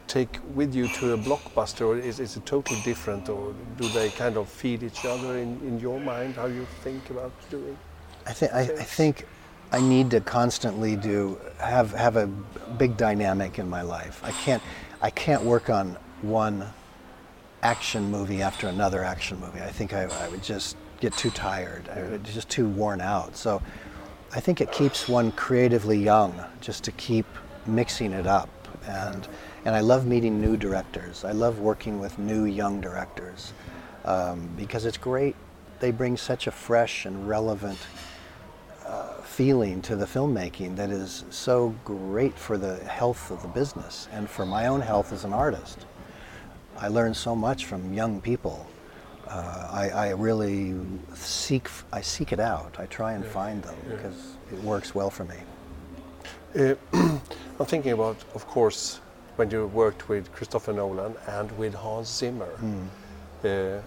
take 0.07 0.39
with 0.55 0.73
you 0.73 0.87
to 0.87 1.13
a 1.13 1.17
blockbuster, 1.17 1.85
or 1.85 1.97
is, 1.97 2.19
is 2.19 2.37
it 2.37 2.45
totally 2.45 2.79
different, 2.81 3.29
or 3.29 3.53
do 3.77 3.87
they 3.89 4.09
kind 4.09 4.37
of 4.37 4.47
feed 4.49 4.81
each 4.81 5.05
other 5.05 5.37
in, 5.37 5.59
in 5.67 5.79
your 5.79 5.99
mind? 5.99 6.35
How 6.35 6.45
you 6.47 6.65
think 6.83 7.09
about 7.09 7.31
doing? 7.51 7.77
I 8.25 8.33
think 8.33 8.53
I, 8.53 8.61
I 8.61 8.65
think 8.83 9.25
I 9.71 9.81
need 9.81 10.11
to 10.11 10.21
constantly 10.21 10.95
do 10.95 11.39
have 11.59 11.91
have 11.93 12.15
a 12.15 12.27
big 12.77 12.95
dynamic 12.97 13.59
in 13.59 13.69
my 13.69 13.81
life. 13.81 14.21
I 14.23 14.31
can't 14.31 14.63
I 15.01 15.09
can't 15.09 15.43
work 15.43 15.69
on 15.69 15.97
one 16.21 16.65
action 17.63 18.09
movie 18.09 18.41
after 18.41 18.67
another 18.67 19.03
action 19.03 19.39
movie. 19.39 19.61
I 19.61 19.69
think 19.69 19.93
I, 19.93 20.03
I 20.03 20.29
would 20.29 20.43
just 20.43 20.77
get 20.99 21.13
too 21.13 21.29
tired. 21.31 21.89
I 21.89 22.01
would 22.03 22.23
just 22.23 22.49
too 22.49 22.67
worn 22.67 23.01
out. 23.01 23.35
So 23.35 23.61
I 24.33 24.39
think 24.39 24.61
it 24.61 24.71
keeps 24.71 25.07
one 25.07 25.31
creatively 25.33 25.97
young 25.97 26.33
just 26.61 26.83
to 26.85 26.91
keep 26.93 27.25
mixing 27.65 28.13
it 28.13 28.27
up 28.27 28.49
and 28.87 29.27
and 29.65 29.75
I 29.75 29.81
love 29.81 30.05
meeting 30.05 30.39
new 30.39 30.55
directors. 30.55 31.25
I 31.25 31.31
love 31.31 31.59
working 31.59 31.99
with 31.99 32.17
new 32.17 32.45
young 32.45 32.79
directors 32.79 33.51
um, 34.05 34.49
because 34.55 34.85
it's 34.85 34.97
great. 34.97 35.35
They 35.79 35.91
bring 35.91 36.15
such 36.15 36.47
a 36.47 36.51
fresh 36.51 37.05
and 37.05 37.27
relevant 37.27 37.77
feeling 39.27 39.81
to 39.83 39.95
the 39.95 40.05
filmmaking 40.05 40.75
that 40.77 40.89
is 40.89 41.23
so 41.29 41.75
great 41.85 42.33
for 42.37 42.57
the 42.57 42.77
health 42.85 43.29
of 43.29 43.41
the 43.41 43.47
business 43.47 44.07
and 44.11 44.27
for 44.29 44.45
my 44.45 44.67
own 44.67 44.81
health 44.81 45.11
as 45.13 45.25
an 45.25 45.33
artist. 45.33 45.85
I 46.77 46.87
learn 46.87 47.13
so 47.13 47.35
much 47.35 47.65
from 47.65 47.93
young 47.93 48.21
people. 48.21 48.67
Uh, 49.27 49.67
I, 49.71 49.89
I 49.89 50.09
really 50.11 50.75
seek 51.13 51.67
I 51.91 52.01
seek 52.01 52.31
it 52.31 52.39
out. 52.39 52.79
I 52.79 52.85
try 52.85 53.13
and 53.13 53.25
find 53.25 53.61
them 53.61 53.75
because 53.89 54.37
it 54.51 54.63
works 54.63 54.95
well 54.95 55.09
for 55.09 55.25
me. 55.25 55.35
Uh, 56.57 56.75
I'm 57.59 57.65
thinking 57.65 57.91
about, 57.91 58.17
of 58.33 58.47
course, 58.47 59.01
when 59.35 59.51
you 59.51 59.67
worked 59.67 60.09
with 60.09 60.31
Christopher 60.31 60.73
Nolan 60.73 61.15
and 61.27 61.51
with 61.57 61.73
Hans 61.73 62.07
Zimmer. 62.07 62.49
Uh, 63.43 63.81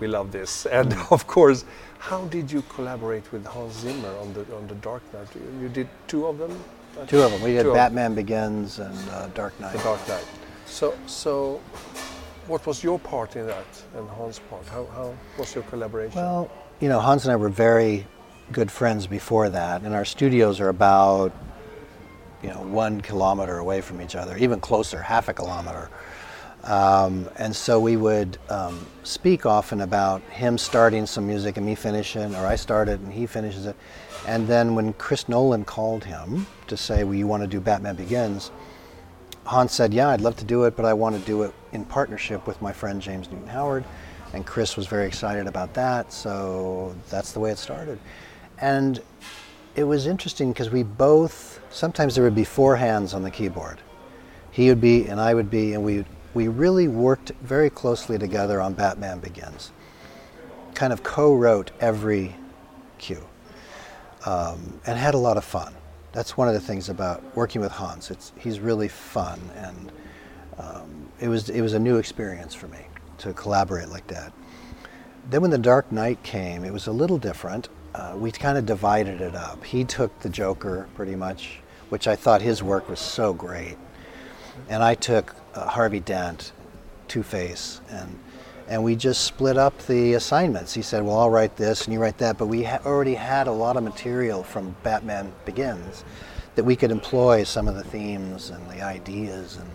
we 0.00 0.06
love 0.06 0.32
this, 0.32 0.66
and 0.66 0.92
of 1.10 1.26
course, 1.26 1.64
how 1.98 2.24
did 2.26 2.50
you 2.50 2.62
collaborate 2.68 3.30
with 3.32 3.44
Hans 3.46 3.74
Zimmer 3.80 4.14
on 4.18 4.32
the 4.32 4.44
on 4.56 4.66
the 4.66 4.74
Dark 4.76 5.02
Knight? 5.12 5.28
You, 5.34 5.62
you 5.62 5.68
did 5.68 5.88
two 6.06 6.26
of 6.26 6.38
them. 6.38 6.52
Two 7.06 7.22
of 7.22 7.30
them. 7.30 7.42
We 7.42 7.52
did 7.52 7.62
Two 7.64 7.72
Batman 7.72 8.14
Begins 8.14 8.78
and 8.78 9.10
uh, 9.10 9.28
Dark 9.28 9.58
Knight. 9.60 9.72
The 9.72 9.82
Dark 9.84 10.08
Knight. 10.08 10.26
So, 10.66 10.94
so, 11.06 11.60
what 12.46 12.66
was 12.66 12.82
your 12.82 12.98
part 12.98 13.36
in 13.36 13.46
that, 13.46 13.66
and 13.96 14.08
Hans' 14.08 14.38
part? 14.38 14.66
How, 14.66 14.86
how 14.86 15.14
was 15.38 15.54
your 15.54 15.64
collaboration? 15.64 16.16
Well, 16.16 16.50
you 16.80 16.88
know, 16.88 17.00
Hans 17.00 17.24
and 17.24 17.32
I 17.32 17.36
were 17.36 17.48
very 17.48 18.06
good 18.52 18.70
friends 18.70 19.06
before 19.06 19.48
that, 19.50 19.82
and 19.82 19.94
our 19.94 20.04
studios 20.04 20.60
are 20.60 20.68
about, 20.68 21.32
you 22.42 22.48
know, 22.48 22.62
one 22.62 23.00
kilometer 23.00 23.58
away 23.58 23.80
from 23.80 24.00
each 24.00 24.16
other, 24.16 24.36
even 24.36 24.60
closer, 24.60 25.02
half 25.02 25.28
a 25.28 25.34
kilometer. 25.34 25.90
Um, 26.68 27.26
and 27.36 27.56
so 27.56 27.80
we 27.80 27.96
would 27.96 28.36
um, 28.50 28.86
speak 29.02 29.46
often 29.46 29.80
about 29.80 30.20
him 30.24 30.58
starting 30.58 31.06
some 31.06 31.26
music 31.26 31.56
and 31.56 31.64
me 31.64 31.74
finishing, 31.74 32.34
or 32.34 32.44
I 32.44 32.56
start 32.56 32.90
it 32.90 33.00
and 33.00 33.10
he 33.10 33.24
finishes 33.24 33.64
it. 33.64 33.74
And 34.26 34.46
then 34.46 34.74
when 34.74 34.92
Chris 34.92 35.30
Nolan 35.30 35.64
called 35.64 36.04
him 36.04 36.46
to 36.66 36.76
say, 36.76 37.04
"Well, 37.04 37.14
you 37.14 37.26
want 37.26 37.42
to 37.42 37.46
do 37.46 37.58
Batman 37.58 37.96
Begins?" 37.96 38.50
Hans 39.46 39.72
said, 39.72 39.94
"Yeah, 39.94 40.10
I'd 40.10 40.20
love 40.20 40.36
to 40.36 40.44
do 40.44 40.64
it, 40.64 40.76
but 40.76 40.84
I 40.84 40.92
want 40.92 41.18
to 41.18 41.22
do 41.22 41.42
it 41.44 41.54
in 41.72 41.86
partnership 41.86 42.46
with 42.46 42.60
my 42.60 42.72
friend 42.72 43.00
James 43.00 43.30
Newton 43.30 43.48
Howard." 43.48 43.84
And 44.34 44.44
Chris 44.44 44.76
was 44.76 44.86
very 44.86 45.06
excited 45.06 45.46
about 45.46 45.72
that, 45.72 46.12
so 46.12 46.94
that's 47.08 47.32
the 47.32 47.40
way 47.40 47.50
it 47.50 47.56
started. 47.56 47.98
And 48.60 49.00
it 49.74 49.84
was 49.84 50.06
interesting 50.06 50.52
because 50.52 50.68
we 50.68 50.82
both 50.82 51.60
sometimes 51.70 52.14
there 52.14 52.24
would 52.24 52.34
be 52.34 52.44
four 52.44 52.76
hands 52.76 53.14
on 53.14 53.22
the 53.22 53.30
keyboard. 53.30 53.80
He 54.50 54.68
would 54.68 54.82
be 54.82 55.06
and 55.06 55.18
I 55.18 55.32
would 55.32 55.48
be, 55.48 55.72
and 55.72 55.82
we 55.82 56.04
we 56.34 56.48
really 56.48 56.88
worked 56.88 57.32
very 57.42 57.70
closely 57.70 58.18
together 58.18 58.60
on 58.60 58.74
Batman 58.74 59.18
Begins. 59.18 59.72
Kind 60.74 60.92
of 60.92 61.02
co-wrote 61.02 61.70
every 61.80 62.36
cue, 62.98 63.26
um, 64.26 64.80
and 64.86 64.98
had 64.98 65.14
a 65.14 65.18
lot 65.18 65.36
of 65.36 65.44
fun. 65.44 65.74
That's 66.12 66.36
one 66.36 66.48
of 66.48 66.54
the 66.54 66.60
things 66.60 66.88
about 66.88 67.22
working 67.36 67.60
with 67.60 67.72
Hans. 67.72 68.10
It's 68.10 68.32
he's 68.38 68.60
really 68.60 68.88
fun, 68.88 69.40
and 69.56 69.92
um, 70.58 71.08
it 71.20 71.28
was 71.28 71.48
it 71.48 71.60
was 71.60 71.72
a 71.72 71.78
new 71.78 71.96
experience 71.96 72.54
for 72.54 72.68
me 72.68 72.86
to 73.18 73.32
collaborate 73.32 73.88
like 73.88 74.06
that. 74.08 74.32
Then 75.30 75.42
when 75.42 75.50
the 75.50 75.58
Dark 75.58 75.90
Knight 75.92 76.22
came, 76.22 76.64
it 76.64 76.72
was 76.72 76.86
a 76.86 76.92
little 76.92 77.18
different. 77.18 77.68
Uh, 77.94 78.14
we 78.16 78.30
kind 78.30 78.56
of 78.56 78.64
divided 78.64 79.20
it 79.20 79.34
up. 79.34 79.64
He 79.64 79.84
took 79.84 80.18
the 80.20 80.28
Joker 80.28 80.88
pretty 80.94 81.16
much, 81.16 81.60
which 81.88 82.06
I 82.06 82.14
thought 82.16 82.40
his 82.42 82.62
work 82.62 82.88
was 82.88 83.00
so 83.00 83.32
great, 83.32 83.76
and 84.68 84.82
I 84.82 84.94
took 84.94 85.34
uh, 85.58 85.68
Harvey 85.68 86.00
Dent, 86.00 86.52
Two 87.08 87.22
Face, 87.22 87.80
and 87.90 88.18
and 88.68 88.84
we 88.84 88.94
just 88.96 89.22
split 89.24 89.56
up 89.56 89.78
the 89.86 90.12
assignments. 90.14 90.74
He 90.74 90.82
said, 90.82 91.02
"Well, 91.02 91.18
I'll 91.18 91.30
write 91.30 91.56
this, 91.56 91.84
and 91.84 91.92
you 91.92 92.00
write 92.00 92.18
that." 92.18 92.38
But 92.38 92.46
we 92.46 92.64
ha- 92.64 92.80
already 92.84 93.14
had 93.14 93.46
a 93.46 93.52
lot 93.52 93.76
of 93.76 93.82
material 93.82 94.42
from 94.42 94.76
Batman 94.82 95.32
Begins 95.44 96.04
that 96.54 96.64
we 96.64 96.76
could 96.76 96.90
employ 96.90 97.44
some 97.44 97.66
of 97.68 97.74
the 97.74 97.84
themes 97.84 98.50
and 98.50 98.68
the 98.70 98.82
ideas, 98.82 99.56
and 99.56 99.70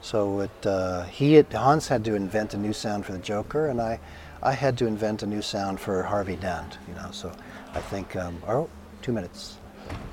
so 0.00 0.40
it 0.40 0.66
uh, 0.66 1.02
he 1.04 1.34
had, 1.34 1.52
Hans 1.52 1.88
had 1.88 2.04
to 2.04 2.14
invent 2.14 2.54
a 2.54 2.58
new 2.58 2.72
sound 2.72 3.06
for 3.06 3.12
the 3.12 3.18
Joker, 3.18 3.66
and 3.66 3.80
I 3.80 3.98
I 4.42 4.52
had 4.52 4.76
to 4.78 4.86
invent 4.86 5.22
a 5.22 5.26
new 5.26 5.42
sound 5.42 5.80
for 5.80 6.02
Harvey 6.02 6.36
Dent. 6.36 6.78
You 6.88 6.94
know, 6.94 7.10
so 7.12 7.32
I 7.74 7.80
think 7.80 8.14
um, 8.14 8.40
oh, 8.46 8.68
two 9.00 9.12
minutes. 9.12 9.56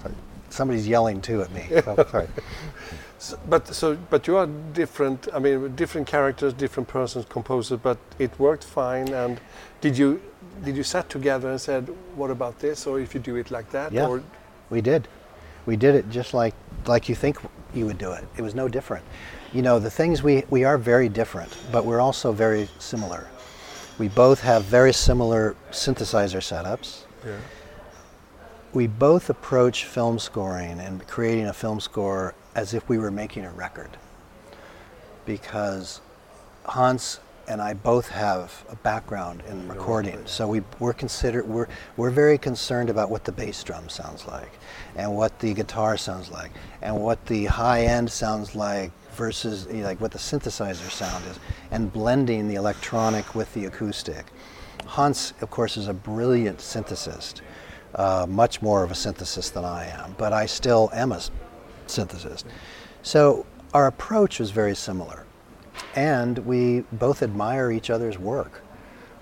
Sorry. 0.02 0.15
Somebody's 0.49 0.88
yelling 0.88 1.21
too 1.21 1.41
at 1.43 1.52
me. 1.52 1.67
Oh, 1.86 2.06
sorry. 2.10 2.28
S- 3.19 3.36
but 3.49 3.67
so, 3.67 3.97
but 4.10 4.27
you 4.27 4.38
are 4.38 4.47
different. 4.73 5.27
I 5.34 5.39
mean, 5.39 5.75
different 5.75 6.08
characters, 6.08 6.53
different 6.53 6.88
persons, 6.88 7.25
composers. 7.29 7.79
But 7.84 7.97
it 8.17 8.32
worked 8.39 8.63
fine. 8.63 9.10
And 9.13 9.39
did 9.82 9.97
you 9.97 10.19
did 10.63 10.75
you 10.77 10.84
sat 10.84 11.10
together 11.10 11.49
and 11.51 11.60
said, 11.60 11.89
"What 12.15 12.32
about 12.32 12.60
this?" 12.60 12.88
Or 12.88 12.99
if 12.99 13.13
you 13.13 13.19
do 13.19 13.36
it 13.36 13.51
like 13.51 13.69
that, 13.71 13.91
Yeah. 13.91 14.08
or 14.08 14.23
We 14.69 14.82
did. 14.82 15.08
We 15.65 15.75
did 15.75 15.95
it 15.95 16.10
just 16.10 16.34
like 16.34 16.53
like 16.88 17.10
you 17.10 17.15
think 17.15 17.38
you 17.73 17.86
would 17.86 17.97
do 17.97 18.12
it. 18.13 18.23
It 18.38 18.41
was 18.41 18.55
no 18.55 18.67
different. 18.67 19.03
You 19.53 19.62
know, 19.62 19.79
the 19.79 19.91
things 19.91 20.23
we 20.23 20.43
we 20.49 20.63
are 20.63 20.77
very 20.77 21.10
different, 21.10 21.51
but 21.71 21.84
we're 21.86 21.99
also 22.01 22.32
very 22.32 22.69
similar. 22.79 23.27
We 23.99 24.08
both 24.08 24.39
have 24.41 24.63
very 24.63 24.93
similar 24.93 25.55
synthesizer 25.71 26.39
setups. 26.41 27.03
yeah. 27.25 27.36
We 28.73 28.88
both 28.88 29.29
approach 29.29 29.86
film 29.86 30.19
scoring 30.19 30.79
and 30.79 31.05
creating 31.08 31.47
a 31.47 31.53
film 31.53 31.79
score 31.79 32.34
as 32.59 32.73
if 32.73 32.89
we 32.89 32.97
were 32.97 33.09
making 33.09 33.45
a 33.45 33.51
record. 33.51 33.89
Because 35.25 36.01
Hans 36.65 37.21
and 37.47 37.61
I 37.61 37.73
both 37.73 38.09
have 38.09 38.65
a 38.69 38.75
background 38.75 39.43
in 39.47 39.67
recording, 39.69 40.19
so 40.25 40.45
we, 40.45 40.61
we're 40.77 40.93
consider 40.93 41.43
we're 41.43 41.69
we're 41.95 42.11
very 42.11 42.37
concerned 42.37 42.89
about 42.89 43.09
what 43.09 43.23
the 43.23 43.31
bass 43.31 43.63
drum 43.63 43.87
sounds 43.87 44.27
like, 44.27 44.51
and 44.97 45.15
what 45.15 45.39
the 45.39 45.53
guitar 45.53 45.95
sounds 45.95 46.29
like, 46.29 46.51
and 46.81 47.01
what 47.01 47.25
the 47.27 47.45
high 47.45 47.83
end 47.85 48.11
sounds 48.11 48.55
like 48.55 48.91
versus 49.13 49.65
you 49.71 49.77
know, 49.77 49.85
like 49.85 50.01
what 50.01 50.11
the 50.11 50.19
synthesizer 50.19 50.91
sound 50.91 51.23
is, 51.27 51.39
and 51.71 51.93
blending 51.93 52.49
the 52.49 52.55
electronic 52.55 53.35
with 53.35 53.51
the 53.53 53.65
acoustic. 53.65 54.25
Hans, 54.85 55.33
of 55.41 55.49
course, 55.49 55.77
is 55.77 55.87
a 55.87 55.93
brilliant 55.93 56.59
synthesist, 56.59 57.41
uh, 57.95 58.25
much 58.27 58.61
more 58.61 58.83
of 58.83 58.91
a 58.91 58.95
synthesist 58.95 59.53
than 59.53 59.63
I 59.63 59.85
am, 59.85 60.13
but 60.17 60.33
I 60.33 60.45
still 60.45 60.89
am 60.93 61.13
a 61.13 61.21
s- 61.89 61.97
synthesist. 61.97 62.43
So 63.02 63.45
our 63.73 63.88
approach 63.88 64.39
was 64.39 64.52
very 64.52 64.75
similar 64.75 65.25
and 65.95 66.38
we 66.39 66.82
both 66.91 67.23
admire 67.23 67.71
each 67.71 67.89
other's 67.89 68.17
work. 68.17 68.62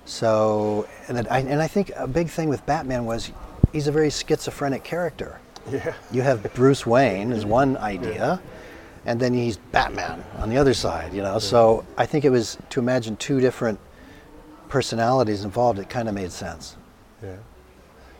So, 0.06 0.88
and 1.08 1.28
I, 1.30 1.40
and 1.40 1.62
I 1.62 1.68
think 1.68 1.92
a 1.96 2.08
big 2.08 2.30
thing 2.30 2.50
with 2.50 2.66
Batman 2.66 3.06
was 3.06 3.32
he's 3.74 3.88
a 3.88 3.92
very 3.92 4.10
schizophrenic 4.10 4.84
character. 4.84 5.40
Yeah. 5.70 5.94
You 6.12 6.22
have 6.22 6.54
Bruce 6.54 6.86
Wayne 6.86 7.34
as 7.34 7.46
one 7.46 7.76
idea, 7.78 8.42
and 9.06 9.20
then 9.20 9.34
he's 9.34 9.58
Batman 9.58 10.24
on 10.38 10.50
the 10.50 10.58
other 10.58 10.74
side, 10.74 11.14
you 11.14 11.22
know. 11.22 11.40
So 11.40 11.86
I 11.98 12.06
think 12.06 12.24
it 12.24 12.30
was 12.30 12.58
to 12.70 12.80
imagine 12.80 13.18
two 13.18 13.42
different 13.42 13.80
personalities 14.70 15.44
involved, 15.44 15.78
it 15.80 15.90
kind 15.90 16.08
of 16.08 16.16
made 16.16 16.32
sense. 16.32 16.78
Yeah. 17.22 17.36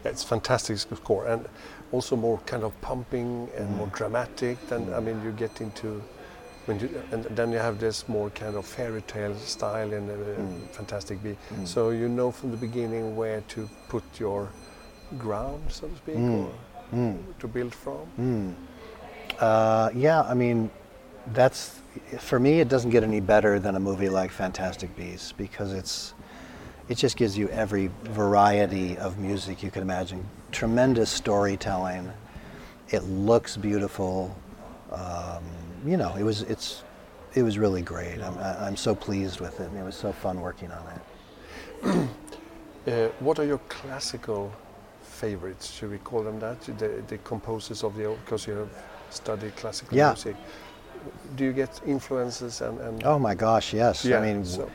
yeah, 0.04 0.12
it's 0.12 0.24
fantastic 0.24 0.78
score 0.78 1.28
and 1.28 1.48
also 1.91 2.15
more 2.15 2.39
kind 2.45 2.63
of 2.63 2.80
pumping 2.82 3.50
and 3.58 3.69
more 3.78 3.88
mm. 3.88 3.93
dramatic 3.93 4.58
than 4.67 4.93
I 4.93 4.97
mm. 4.97 5.06
mean 5.06 5.23
you 5.23 5.32
get 5.32 5.62
into 5.62 6.02
when 6.65 6.80
you 6.80 6.89
and 7.12 7.23
then 7.26 7.52
you 7.52 7.60
have 7.60 7.80
this 7.80 8.08
more 8.10 8.30
kind 8.32 8.56
of 8.56 8.65
fairy 8.65 9.02
tale 9.04 9.36
style 9.36 9.93
in 9.93 10.10
uh, 10.10 10.13
mm. 10.13 10.67
Fantastic 10.69 11.23
Beast. 11.23 11.39
So 11.65 11.91
you 11.91 12.10
know 12.10 12.32
from 12.32 12.52
the 12.52 12.58
beginning 12.58 13.15
where 13.15 13.41
to 13.50 13.69
put 13.88 14.04
your 14.19 14.50
ground, 15.17 15.63
so 15.69 15.88
to 15.88 15.95
speak, 15.95 16.17
or 16.17 16.50
to 17.39 17.47
build 17.47 17.73
from. 17.73 18.08
Uh, 19.39 19.89
yeah, 19.93 20.21
I 20.21 20.34
mean, 20.34 20.69
that's 21.34 21.80
for 22.19 22.39
me. 22.39 22.60
It 22.60 22.69
doesn't 22.69 22.91
get 22.91 23.04
any 23.04 23.19
better 23.19 23.60
than 23.60 23.76
a 23.76 23.80
movie 23.80 24.10
like 24.10 24.32
Fantastic 24.32 24.95
Beasts 24.95 25.32
because 25.32 25.73
it's 25.73 26.13
it 26.89 26.95
just 26.95 27.17
gives 27.17 27.38
you 27.38 27.50
every 27.50 27.89
variety 28.04 28.97
of 28.97 29.17
music 29.17 29.62
you 29.63 29.71
can 29.71 29.82
imagine. 29.82 30.23
Tremendous 30.52 31.10
storytelling. 31.10 32.12
It 32.89 33.04
looks 33.04 33.58
beautiful. 33.58 34.36
Um, 34.91 35.43
you 35.86 35.97
know, 35.97 36.15
it 36.15 36.23
was 36.23 36.43
it's 36.43 36.84
it 37.34 37.43
was 37.43 37.58
really 37.58 37.82
great. 37.82 38.21
I'm 38.21 38.38
I'm 38.38 38.78
so 38.78 38.95
pleased 38.95 39.39
with 39.41 39.60
it, 39.60 39.69
and 39.69 39.78
it 39.78 39.84
was 39.84 39.95
so 39.95 40.12
fun 40.13 40.39
working 40.41 40.71
on 40.71 40.86
it. 40.95 42.10
Uh, 42.88 43.10
what 43.19 43.38
are 43.38 43.43
your 43.43 43.58
classical 43.67 44.50
favorites? 45.02 45.69
Should 45.73 45.91
we 45.91 45.97
call 45.97 46.23
them 46.23 46.39
that? 46.39 46.62
The, 46.62 47.04
the 47.10 47.17
composers 47.17 47.84
of 47.84 47.97
the 47.97 48.06
old, 48.06 48.17
because 48.23 48.47
you 48.47 48.54
have 48.54 48.69
studied 49.10 49.58
classical 49.58 49.97
Yeah. 49.97 50.12
music. 50.13 50.38
Do 51.36 51.43
you 51.43 51.52
get 51.52 51.82
influences 51.86 52.62
and, 52.62 52.80
and 52.80 53.04
Oh 53.04 53.19
my 53.19 53.36
gosh, 53.36 53.73
yes. 53.73 54.06
yeah, 54.06 54.19
I 54.19 54.21
mean, 54.21 54.45
so- 54.45 54.71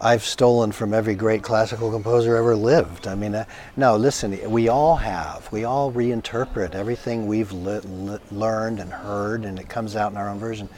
I've 0.00 0.24
stolen 0.24 0.72
from 0.72 0.92
every 0.92 1.14
great 1.14 1.42
classical 1.42 1.90
composer 1.90 2.36
ever 2.36 2.54
lived. 2.54 3.06
I 3.06 3.14
mean, 3.14 3.34
uh, 3.34 3.46
no, 3.76 3.96
listen, 3.96 4.38
we 4.50 4.68
all 4.68 4.96
have. 4.96 5.50
We 5.50 5.64
all 5.64 5.90
reinterpret 5.90 6.74
everything 6.74 7.26
we've 7.26 7.50
learned 7.52 8.80
and 8.80 8.92
heard, 8.92 9.44
and 9.46 9.58
it 9.58 9.68
comes 9.70 9.96
out 9.96 10.12
in 10.12 10.18
our 10.18 10.28
own 10.28 10.38
version. 10.38 10.68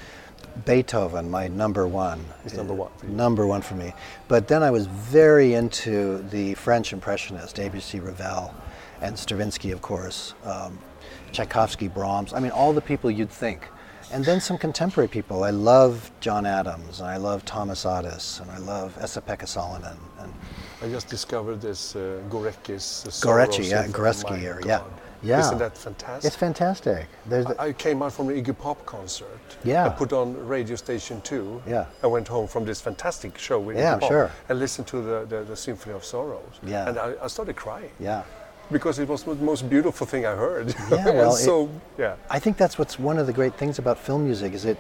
Beethoven, 0.65 1.31
my 1.31 1.49
number 1.49 1.87
one. 1.87 2.25
He's 2.43 2.55
number 2.55 2.75
one. 2.75 2.91
Number 3.03 3.47
one 3.47 3.61
for 3.61 3.75
me. 3.75 3.93
But 4.29 4.47
then 4.49 4.63
I 4.63 4.71
was 4.71 4.87
very 4.87 5.55
into 5.55 6.19
the 6.31 6.55
French 6.55 6.93
Impressionist, 6.93 7.57
Debussy 7.57 8.01
Ravel. 8.01 8.55
and 9.01 9.19
Stravinsky, 9.19 9.71
of 9.71 9.83
course, 9.83 10.35
um, 10.45 10.79
Tchaikovsky, 11.33 11.89
Brahms. 11.89 12.33
I 12.33 12.41
mean, 12.41 12.51
all 12.53 12.73
the 12.73 12.81
people 12.81 13.11
you'd 13.11 13.31
think. 13.31 13.69
And 14.13 14.25
then 14.25 14.41
some 14.41 14.57
contemporary 14.59 15.09
people. 15.09 15.45
I 15.45 15.51
love 15.51 16.11
John 16.21 16.47
Adams, 16.47 17.01
and 17.01 17.09
I 17.09 17.19
love 17.19 17.45
Thomas 17.45 17.85
Adès, 17.85 18.41
and 18.41 18.51
I 18.51 18.59
love 18.59 18.97
Esa-Pekka 19.01 19.45
Salonen. 19.47 19.97
And 20.19 20.33
I 20.83 20.89
just 20.89 21.09
discovered 21.09 21.61
this 21.61 21.95
uh, 21.95 22.21
Gorecki's 22.31 23.05
uh, 23.07 23.11
Gorecki, 23.27 23.69
yeah, 23.69 23.83
Sorrows 23.85 23.89
of- 23.89 23.95
Gorecki, 23.95 24.31
my 24.31 24.47
or- 24.47 24.61
yeah. 24.67 24.83
Yeah. 25.21 25.41
Isn't 25.41 25.59
that 25.59 25.77
fantastic? 25.77 26.25
it's 26.29 26.37
fantastic. 26.37 27.09
There's 27.27 27.45
the, 27.45 27.61
I 27.61 27.67
I 27.67 27.73
came 27.73 28.05
out 28.05 28.13
from 28.13 28.29
an 28.29 28.37
Iggy 28.41 28.57
Pop 28.57 28.87
concert. 28.87 29.41
Yeah. 29.65 29.87
I 29.87 29.89
put 29.89 30.13
on 30.13 30.47
radio 30.47 30.77
station 30.77 31.21
two. 31.23 31.61
Yeah. 31.67 31.87
I 32.05 32.07
went 32.07 32.29
home 32.29 32.47
from 32.47 32.65
this 32.65 32.81
fantastic 32.81 33.37
show 33.37 33.59
with 33.59 33.77
Yeah, 33.77 33.97
Iggy 33.97 34.01
Pop 34.03 34.11
sure. 34.11 34.31
and 34.49 34.61
listened 34.61 34.87
to 34.87 35.01
the, 35.03 35.27
the, 35.29 35.43
the 35.43 35.57
Symphony 35.57 35.97
of 35.97 36.05
Sorrows. 36.05 36.61
Yeah. 36.63 36.89
And 36.89 36.99
I, 37.01 37.15
I 37.21 37.27
started 37.27 37.57
crying 37.57 37.91
yeah. 37.99 38.23
Because 38.71 38.99
it 38.99 39.09
was 39.09 39.23
the 39.25 39.35
most 39.37 39.69
beautiful 39.69 40.07
thing 40.07 40.27
I 40.27 40.35
heard. 40.35 40.75
Yeah, 40.91 41.05
well, 41.11 41.37
And 41.37 41.71
it- 41.97 42.01
yeah. 42.03 42.17
I 42.31 42.39
think 42.39 42.57
that's 42.57 42.79
what's 42.79 42.99
one 42.99 43.19
of 43.19 43.27
the 43.27 43.33
great 43.33 43.55
things 43.55 43.79
about 43.79 43.99
film 43.99 44.25
music 44.25 44.53
is 44.55 44.65
it 44.65 44.79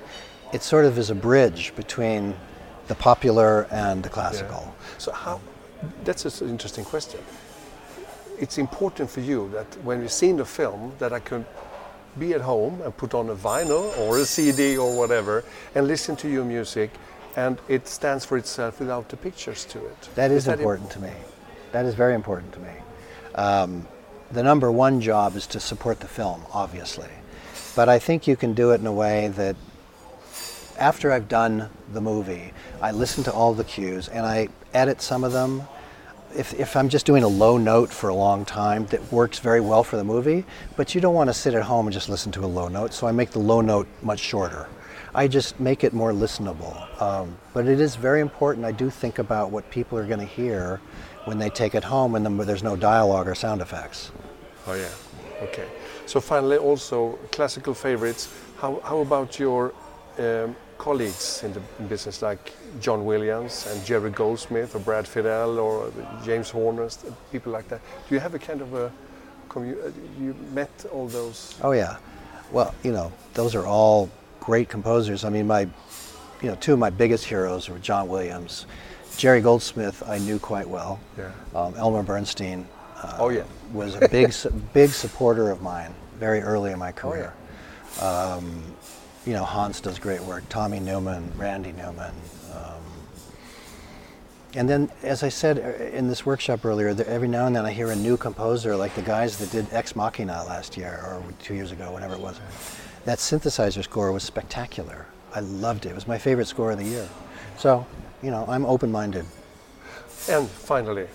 it 0.53 0.63
sort 0.63 0.85
of 0.87 0.99
is 0.99 1.11
a 1.11 1.15
bridge 1.15 1.73
between 1.77 2.35
the 2.87 2.95
popular 2.95 3.67
and 3.71 4.03
the 4.03 4.09
classical. 4.09 4.63
Yeah. 4.65 4.99
So 4.99 5.13
how? 5.13 5.41
That's 6.05 6.41
an 6.41 6.49
interesting 6.49 6.85
question. 6.85 7.21
It's 8.39 8.57
important 8.59 9.11
for 9.11 9.21
you 9.21 9.51
that 9.53 9.67
when 9.85 10.01
you've 10.01 10.13
seen 10.13 10.37
the 10.37 10.45
film, 10.45 10.93
that 10.99 11.13
I 11.13 11.21
can 11.21 11.45
be 12.19 12.35
at 12.35 12.41
home 12.41 12.81
and 12.83 12.97
put 12.97 13.15
on 13.15 13.29
a 13.31 13.35
vinyl 13.35 13.97
or 13.99 14.19
a 14.19 14.25
CD 14.25 14.77
or 14.77 14.93
whatever 14.97 15.45
and 15.75 15.87
listen 15.87 16.17
to 16.17 16.29
your 16.29 16.45
music, 16.45 16.91
and 17.37 17.59
it 17.69 17.87
stands 17.87 18.25
for 18.25 18.39
itself 18.39 18.81
without 18.81 19.09
the 19.09 19.17
pictures 19.17 19.65
to 19.67 19.79
it. 19.85 20.09
That 20.15 20.31
is, 20.31 20.45
that 20.47 20.59
important 20.59 20.91
to 20.93 21.01
me. 21.01 21.13
That 21.73 21.85
is 21.85 21.95
very 21.95 22.15
important 22.15 22.53
to 22.55 22.61
me. 22.61 22.71
Um, 23.39 23.87
the 24.33 24.43
number 24.43 24.71
one 24.71 25.01
job 25.01 25.37
is 25.37 25.47
to 25.49 25.61
support 25.61 26.01
the 26.01 26.09
film, 26.09 26.45
obviously. 26.53 27.09
But 27.77 27.89
I 27.89 28.01
think 28.01 28.27
you 28.27 28.35
can 28.35 28.53
do 28.53 28.73
it 28.73 28.81
in 28.81 28.87
a 28.87 28.93
way 28.93 29.29
that 29.29 29.55
after 30.77 31.13
I've 31.13 31.29
done 31.29 31.71
the 31.93 32.01
movie, 32.01 32.53
I 32.83 32.91
listen 32.91 33.23
to 33.25 33.33
all 33.33 33.55
the 33.55 33.63
cues 33.63 34.09
and 34.09 34.27
I 34.27 34.49
edit 34.75 35.01
some 35.01 35.23
of 35.23 35.33
them. 35.33 35.63
If, 36.37 36.53
if 36.59 36.77
I'm 36.77 36.89
just 36.89 37.07
doing 37.07 37.23
a 37.23 37.29
low 37.29 37.59
note 37.59 37.91
for 37.91 38.09
a 38.09 38.15
long 38.15 38.45
time, 38.45 38.87
that 38.87 39.13
works 39.13 39.39
very 39.39 39.61
well 39.61 39.85
for 39.85 39.97
the 39.97 40.05
movie, 40.05 40.45
but 40.77 40.97
you 40.97 41.01
don't 41.01 41.15
want 41.15 41.31
to 41.31 41.35
sit 41.35 41.55
at 41.55 41.63
home 41.63 41.87
and 41.87 41.95
just 41.95 42.09
listen 42.09 42.33
to 42.33 42.45
a 42.45 42.47
low 42.47 42.67
note, 42.67 42.93
so 42.93 43.07
I 43.07 43.13
make 43.13 43.31
the 43.31 43.39
low 43.39 43.61
note 43.61 43.87
much 44.03 44.19
shorter. 44.19 44.67
I 45.19 45.27
just 45.27 45.59
make 45.59 45.83
it 45.83 45.93
more 45.93 46.13
listenable. 46.13 46.77
Um, 47.03 47.37
but 47.53 47.67
it 47.67 47.81
is 47.81 47.97
very 47.97 48.21
important. 48.21 48.65
I 48.65 48.71
do 48.71 48.89
think 48.89 49.19
about 49.19 49.51
what 49.51 49.69
people 49.69 49.99
are 49.99 50.07
going 50.07 50.21
to 50.21 50.33
hear 50.43 50.81
when 51.25 51.39
they 51.41 51.51
take 51.51 51.75
it 51.75 51.83
home 51.83 52.15
and 52.15 52.25
then 52.25 52.37
there's 52.37 52.63
no 52.63 52.77
dialogue 52.77 53.27
or 53.27 53.35
sound 53.35 53.61
effects. 53.61 54.13
Oh 54.69 54.75
yeah. 54.75 54.95
Okay. 55.43 55.67
So 56.07 56.21
finally, 56.21 56.57
also 56.57 57.19
classical 57.33 57.75
favorites. 57.75 58.33
How, 58.59 58.81
how 58.85 58.99
about 59.01 59.41
your 59.41 59.75
um, 60.21 60.55
colleagues 60.79 61.43
in 61.43 61.53
the 61.53 61.63
business, 61.89 62.23
like 62.23 62.53
John 62.81 63.05
Williams 63.05 63.67
and 63.69 63.85
Jerry 63.85 64.13
Goldsmith, 64.13 64.77
or 64.77 64.79
Brad 64.79 65.07
Fiedel, 65.07 65.59
or 65.59 65.93
James 66.25 66.49
Horner, 66.49 66.89
people 67.33 67.51
like 67.53 67.67
that? 67.71 67.81
Do 68.09 68.15
you 68.15 68.21
have 68.21 68.35
a 68.35 68.39
kind 68.39 68.61
of 68.61 68.73
a 68.75 68.93
commu- 69.49 69.85
uh, 69.85 69.91
you 70.21 70.37
met 70.55 70.71
all 70.93 71.09
those? 71.09 71.59
Oh 71.61 71.73
yeah. 71.73 71.97
Well, 72.53 72.73
you 72.85 72.93
know, 72.93 73.13
those 73.35 73.57
are 73.57 73.67
all 73.67 74.09
great 74.49 74.71
composers. 74.71 75.25
I 75.27 75.29
mean, 75.29 75.47
my, 75.47 75.61
you 76.41 76.49
know, 76.49 76.55
two 76.55 76.73
of 76.73 76.79
my 76.79 76.89
biggest 76.89 77.27
heroes 77.27 77.69
were 77.69 77.79
John 77.81 78.09
Williams, 78.09 78.65
Jerry 79.19 79.43
Goldsmith. 79.43 80.03
I 80.09 80.17
knew 80.17 80.39
quite 80.39 80.67
well. 80.67 80.99
Yeah. 81.19 81.33
Um, 81.55 81.75
Elmer 81.75 82.03
Bernstein. 82.03 82.67
Uh, 82.97 83.17
Oh, 83.19 83.29
yeah. 83.29 83.43
was 83.75 83.95
a 83.97 84.09
big, 84.09 84.33
big 84.73 84.89
supporter 84.89 85.51
of 85.51 85.61
mine 85.61 85.95
very 86.19 86.41
early 86.41 86.73
in 86.73 86.79
my 86.79 86.89
Oh, 86.89 86.93
career. 86.93 87.35
um, 88.01 88.63
you 89.27 89.35
know, 89.35 89.45
Hans 89.45 89.83
does 89.83 89.99
great 89.99 90.23
work. 90.23 90.45
Tommy 90.49 90.81
Newman, 90.81 91.31
Randy 91.37 91.73
Newman. 91.73 92.15
Um, 92.55 92.83
and 94.55 94.67
then, 94.67 94.91
as 95.03 95.23
I 95.23 95.29
said 95.29 95.59
uh, 95.59 95.85
in 95.95 96.09
this 96.09 96.25
workshop 96.25 96.65
earlier, 96.65 96.89
every 97.07 97.29
now 97.29 97.47
and 97.47 97.55
then 97.55 97.67
I 97.67 97.73
hear 97.73 97.91
a 97.91 97.97
new 97.97 98.17
composer, 98.17 98.75
like 98.77 98.95
the 98.95 99.03
guys 99.03 99.37
that 99.41 99.51
did 99.51 99.67
Ex 99.75 99.95
Machina 99.95 100.43
last 100.49 100.79
year 100.79 101.05
or 101.05 101.23
two 101.43 101.53
years 101.53 101.71
ago, 101.71 101.93
whenever 101.93 102.15
it 102.15 102.21
was. 102.21 102.41
That 103.09 103.21
synthesizer 103.21 103.83
score 103.83 104.13
was 104.13 104.23
spectacular. 104.23 105.07
I 105.35 105.41
loved 105.41 105.87
it. 105.87 105.93
It 105.93 105.95
was 105.95 106.07
my 106.07 106.19
favorite 106.19 106.47
score 106.47 106.73
of 106.73 106.79
the 106.79 106.85
year. 106.85 107.09
So, 107.57 107.87
you 108.23 108.31
know, 108.31 108.45
I'm 108.47 108.67
open-minded. 108.67 109.25
And 110.29 110.47
finally, 110.47 111.07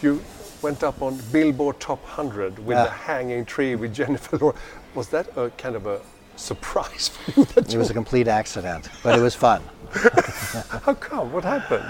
you 0.00 0.22
went 0.62 0.82
up 0.82 1.02
on 1.02 1.20
Billboard 1.30 1.78
Top 1.78 2.02
100 2.04 2.58
with 2.60 2.78
the 2.78 2.88
Hanging 2.88 3.44
Tree 3.44 3.74
with 3.74 3.92
Jennifer 3.92 4.38
Lawrence. 4.38 4.58
Was 4.94 5.10
that 5.10 5.28
a 5.36 5.50
kind 5.58 5.76
of 5.76 5.84
a 5.84 6.00
surprise 6.36 7.08
for 7.08 7.40
you? 7.40 7.46
It 7.54 7.74
was 7.76 7.90
a 7.90 7.92
complete 7.92 8.26
accident, 8.26 8.88
but 9.02 9.18
it 9.18 9.20
was 9.20 9.34
fun. 9.34 9.62
How 9.92 10.94
come? 10.94 11.32
What 11.34 11.44
happened? 11.44 11.84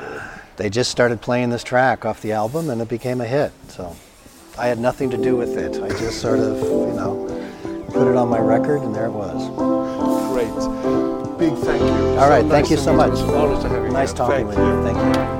They 0.56 0.68
just 0.68 0.90
started 0.90 1.20
playing 1.20 1.50
this 1.50 1.62
track 1.62 2.04
off 2.04 2.20
the 2.20 2.32
album 2.32 2.68
and 2.68 2.82
it 2.82 2.88
became 2.88 3.20
a 3.20 3.26
hit. 3.26 3.52
So 3.68 3.94
I 4.58 4.66
had 4.66 4.80
nothing 4.80 5.08
to 5.10 5.16
do 5.16 5.36
with 5.36 5.56
it. 5.56 5.80
I 5.80 5.88
just 5.90 6.20
sort 6.20 6.40
of, 6.40 6.60
you 6.60 6.94
know, 6.94 7.29
put 7.90 8.06
it 8.06 8.16
on 8.16 8.28
my 8.28 8.38
record 8.38 8.82
and 8.82 8.94
there 8.94 9.06
it 9.06 9.12
was. 9.12 9.48
Great. 10.32 11.38
Big 11.38 11.56
thank 11.58 11.80
you. 11.80 12.18
All 12.18 12.28
right, 12.28 12.44
nice 12.44 12.52
thank 12.52 12.70
you 12.70 12.76
so 12.76 12.92
much. 12.92 13.12
It's 13.12 13.62
to 13.62 13.68
have 13.68 13.84
you 13.84 13.90
Nice 13.90 14.12
talking 14.12 14.46
Thank 14.46 14.58
with 14.58 14.58
you. 14.58 14.82
Thank 14.82 15.16
you. 15.16 15.39